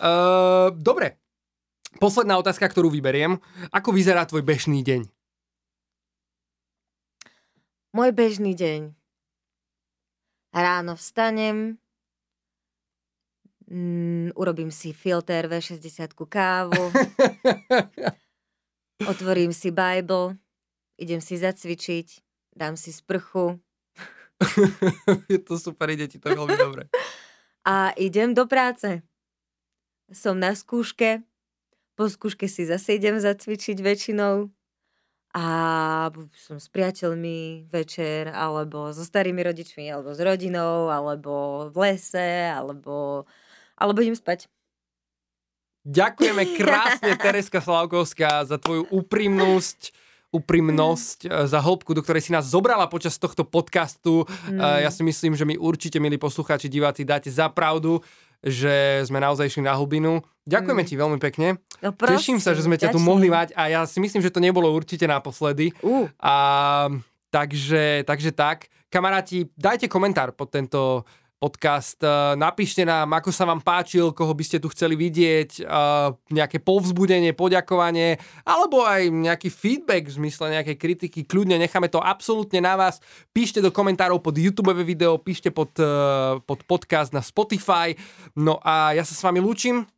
uh, 0.00 0.72
dobre. 0.72 1.20
Posledná 1.96 2.40
otázka, 2.40 2.64
ktorú 2.64 2.88
vyberiem. 2.88 3.36
Ako 3.72 3.92
vyzerá 3.92 4.24
tvoj 4.24 4.44
bežný 4.44 4.80
deň? 4.80 5.08
Môj 7.92 8.10
bežný 8.12 8.52
deň. 8.52 8.92
Ráno 10.56 10.96
vstanem, 10.96 11.76
Mm, 13.66 14.30
urobím 14.38 14.70
si 14.70 14.92
filter 14.92 15.50
V60 15.50 16.14
kávu. 16.14 16.92
Otvorím 19.10 19.52
si 19.52 19.74
Bible. 19.74 20.38
Idem 20.96 21.20
si 21.20 21.36
zacvičiť. 21.36 22.06
Dám 22.56 22.78
si 22.78 22.94
sprchu. 22.94 23.58
je 25.32 25.38
to 25.42 25.58
super, 25.58 25.90
ide 25.90 26.08
ti 26.08 26.22
to 26.22 26.30
veľmi 26.32 26.56
dobre. 26.56 26.88
A 27.66 27.90
idem 27.98 28.32
do 28.32 28.46
práce. 28.46 29.02
Som 30.14 30.38
na 30.38 30.54
skúške. 30.54 31.26
Po 31.98 32.06
skúške 32.06 32.46
si 32.46 32.68
zase 32.68 32.94
idem 32.94 33.18
zacvičiť 33.18 33.76
väčšinou 33.82 34.54
a 35.36 35.44
som 36.32 36.56
s 36.56 36.72
priateľmi 36.72 37.68
večer, 37.68 38.32
alebo 38.32 38.88
so 38.96 39.04
starými 39.04 39.44
rodičmi, 39.44 39.84
alebo 39.92 40.16
s 40.16 40.20
rodinou, 40.24 40.88
alebo 40.88 41.68
v 41.68 41.76
lese, 41.76 42.48
alebo, 42.48 43.28
alebo 43.76 44.02
idem 44.02 44.16
spať. 44.16 44.48
Ďakujeme 45.86 46.42
krásne, 46.58 47.12
Tereska 47.14 47.62
Slavkovská, 47.62 48.42
za 48.42 48.58
tvoju 48.58 48.90
úprimnosť, 48.90 49.94
úprimnosť, 50.34 51.18
eh, 51.30 51.46
za 51.46 51.62
hĺbku, 51.62 51.94
do 51.94 52.02
ktorej 52.02 52.26
si 52.26 52.34
nás 52.34 52.50
zobrala 52.50 52.90
počas 52.90 53.20
tohto 53.20 53.46
podcastu. 53.46 54.26
Mm. 54.50 54.82
Ja 54.82 54.90
si 54.90 55.06
myslím, 55.06 55.38
že 55.38 55.46
my 55.46 55.54
určite, 55.54 56.02
milí 56.02 56.18
poslucháči, 56.18 56.66
diváci, 56.66 57.06
dáte 57.06 57.30
za 57.30 57.46
pravdu, 57.46 58.02
že 58.42 59.06
sme 59.06 59.22
naozaj 59.22 59.48
išli 59.48 59.62
na 59.64 59.74
hlbinu. 59.78 60.20
Ďakujeme 60.46 60.82
mm. 60.82 60.88
ti 60.88 60.94
veľmi 60.94 61.18
pekne. 61.22 61.48
No 61.82 61.90
prosím, 61.94 62.38
Teším 62.38 62.38
sa, 62.42 62.54
že 62.54 62.66
sme 62.66 62.78
ťa 62.78 62.94
tu 62.94 63.00
mohli 63.02 63.30
mať 63.30 63.54
a 63.58 63.70
ja 63.70 63.80
si 63.86 63.98
myslím, 64.02 64.22
že 64.22 64.30
to 64.30 64.42
nebolo 64.42 64.70
určite 64.70 65.06
naposledy. 65.06 65.74
Uh. 65.82 66.06
A, 66.22 66.36
takže, 67.30 68.06
takže 68.06 68.30
tak. 68.30 68.70
Kamaráti, 68.86 69.50
dajte 69.58 69.90
komentár 69.90 70.30
pod 70.32 70.54
tento 70.54 71.02
podcast. 71.36 72.00
E, 72.00 72.36
napíšte 72.36 72.82
nám, 72.84 73.12
ako 73.16 73.30
sa 73.32 73.44
vám 73.44 73.60
páčil, 73.60 74.12
koho 74.12 74.32
by 74.32 74.44
ste 74.44 74.58
tu 74.60 74.72
chceli 74.72 74.94
vidieť, 74.96 75.50
e, 75.58 75.62
nejaké 76.32 76.60
povzbudenie, 76.60 77.36
poďakovanie, 77.36 78.20
alebo 78.44 78.84
aj 78.84 79.10
nejaký 79.10 79.48
feedback 79.52 80.08
v 80.08 80.16
zmysle 80.22 80.52
nejakej 80.52 80.76
kritiky. 80.76 81.20
Kľudne 81.24 81.60
necháme 81.60 81.92
to 81.92 82.00
absolútne 82.00 82.60
na 82.60 82.76
vás. 82.76 83.00
Píšte 83.32 83.60
do 83.60 83.72
komentárov 83.72 84.20
pod 84.20 84.36
YouTube 84.36 84.72
video, 84.84 85.16
píšte 85.20 85.48
pod, 85.48 85.72
e, 85.76 85.88
pod 86.44 86.60
podcast 86.64 87.12
na 87.12 87.24
Spotify. 87.24 87.96
No 88.36 88.60
a 88.60 88.92
ja 88.92 89.04
sa 89.04 89.14
s 89.16 89.24
vami 89.24 89.40
lúčim. 89.40 89.95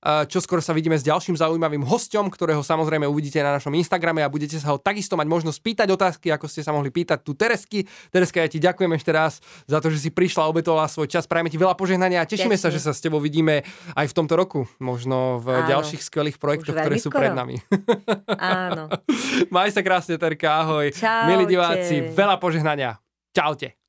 Čo 0.00 0.40
skoro 0.40 0.64
sa 0.64 0.72
vidíme 0.72 0.96
s 0.96 1.04
ďalším 1.04 1.36
zaujímavým 1.36 1.84
hostom, 1.84 2.32
ktorého 2.32 2.64
samozrejme 2.64 3.04
uvidíte 3.04 3.36
na 3.44 3.60
našom 3.60 3.76
Instagrame 3.76 4.24
a 4.24 4.32
budete 4.32 4.56
sa 4.56 4.72
ho 4.72 4.80
takisto 4.80 5.12
mať 5.20 5.28
možnosť 5.28 5.58
pýtať 5.60 5.88
otázky, 5.92 6.32
ako 6.32 6.48
ste 6.48 6.64
sa 6.64 6.72
mohli 6.72 6.88
pýtať 6.88 7.20
tu 7.20 7.36
Teresky. 7.36 7.84
Tereska, 8.08 8.40
ja 8.40 8.48
ti 8.48 8.56
ďakujem 8.56 8.96
ešte 8.96 9.12
raz 9.12 9.44
za 9.68 9.76
to, 9.76 9.92
že 9.92 10.00
si 10.00 10.10
prišla, 10.12 10.48
obetovala 10.48 10.88
svoj 10.88 11.04
čas. 11.04 11.28
Prajeme 11.28 11.52
ti 11.52 11.60
veľa 11.60 11.76
požehnania 11.76 12.24
a 12.24 12.28
tešíme 12.28 12.56
Ďakujem. 12.56 12.64
sa, 12.64 12.72
že 12.72 12.80
sa 12.80 12.92
s 12.96 13.04
tebou 13.04 13.20
vidíme 13.20 13.60
aj 13.92 14.06
v 14.08 14.14
tomto 14.16 14.40
roku. 14.40 14.64
Možno 14.80 15.36
v 15.44 15.60
Áno. 15.64 15.68
ďalších 15.68 16.00
skvelých 16.00 16.40
projektoch, 16.40 16.72
ktoré 16.72 16.96
sú 16.96 17.12
skoro. 17.12 17.20
pred 17.20 17.36
nami. 17.36 17.60
Áno. 18.40 18.88
Maj 19.54 19.76
sa 19.76 19.84
krásne, 19.84 20.16
Terka, 20.16 20.64
ahoj. 20.64 20.96
Čaute. 20.96 21.28
Milí 21.28 21.44
diváci, 21.44 22.08
veľa 22.16 22.40
požehnania. 22.40 22.96
Čaute. 23.36 23.79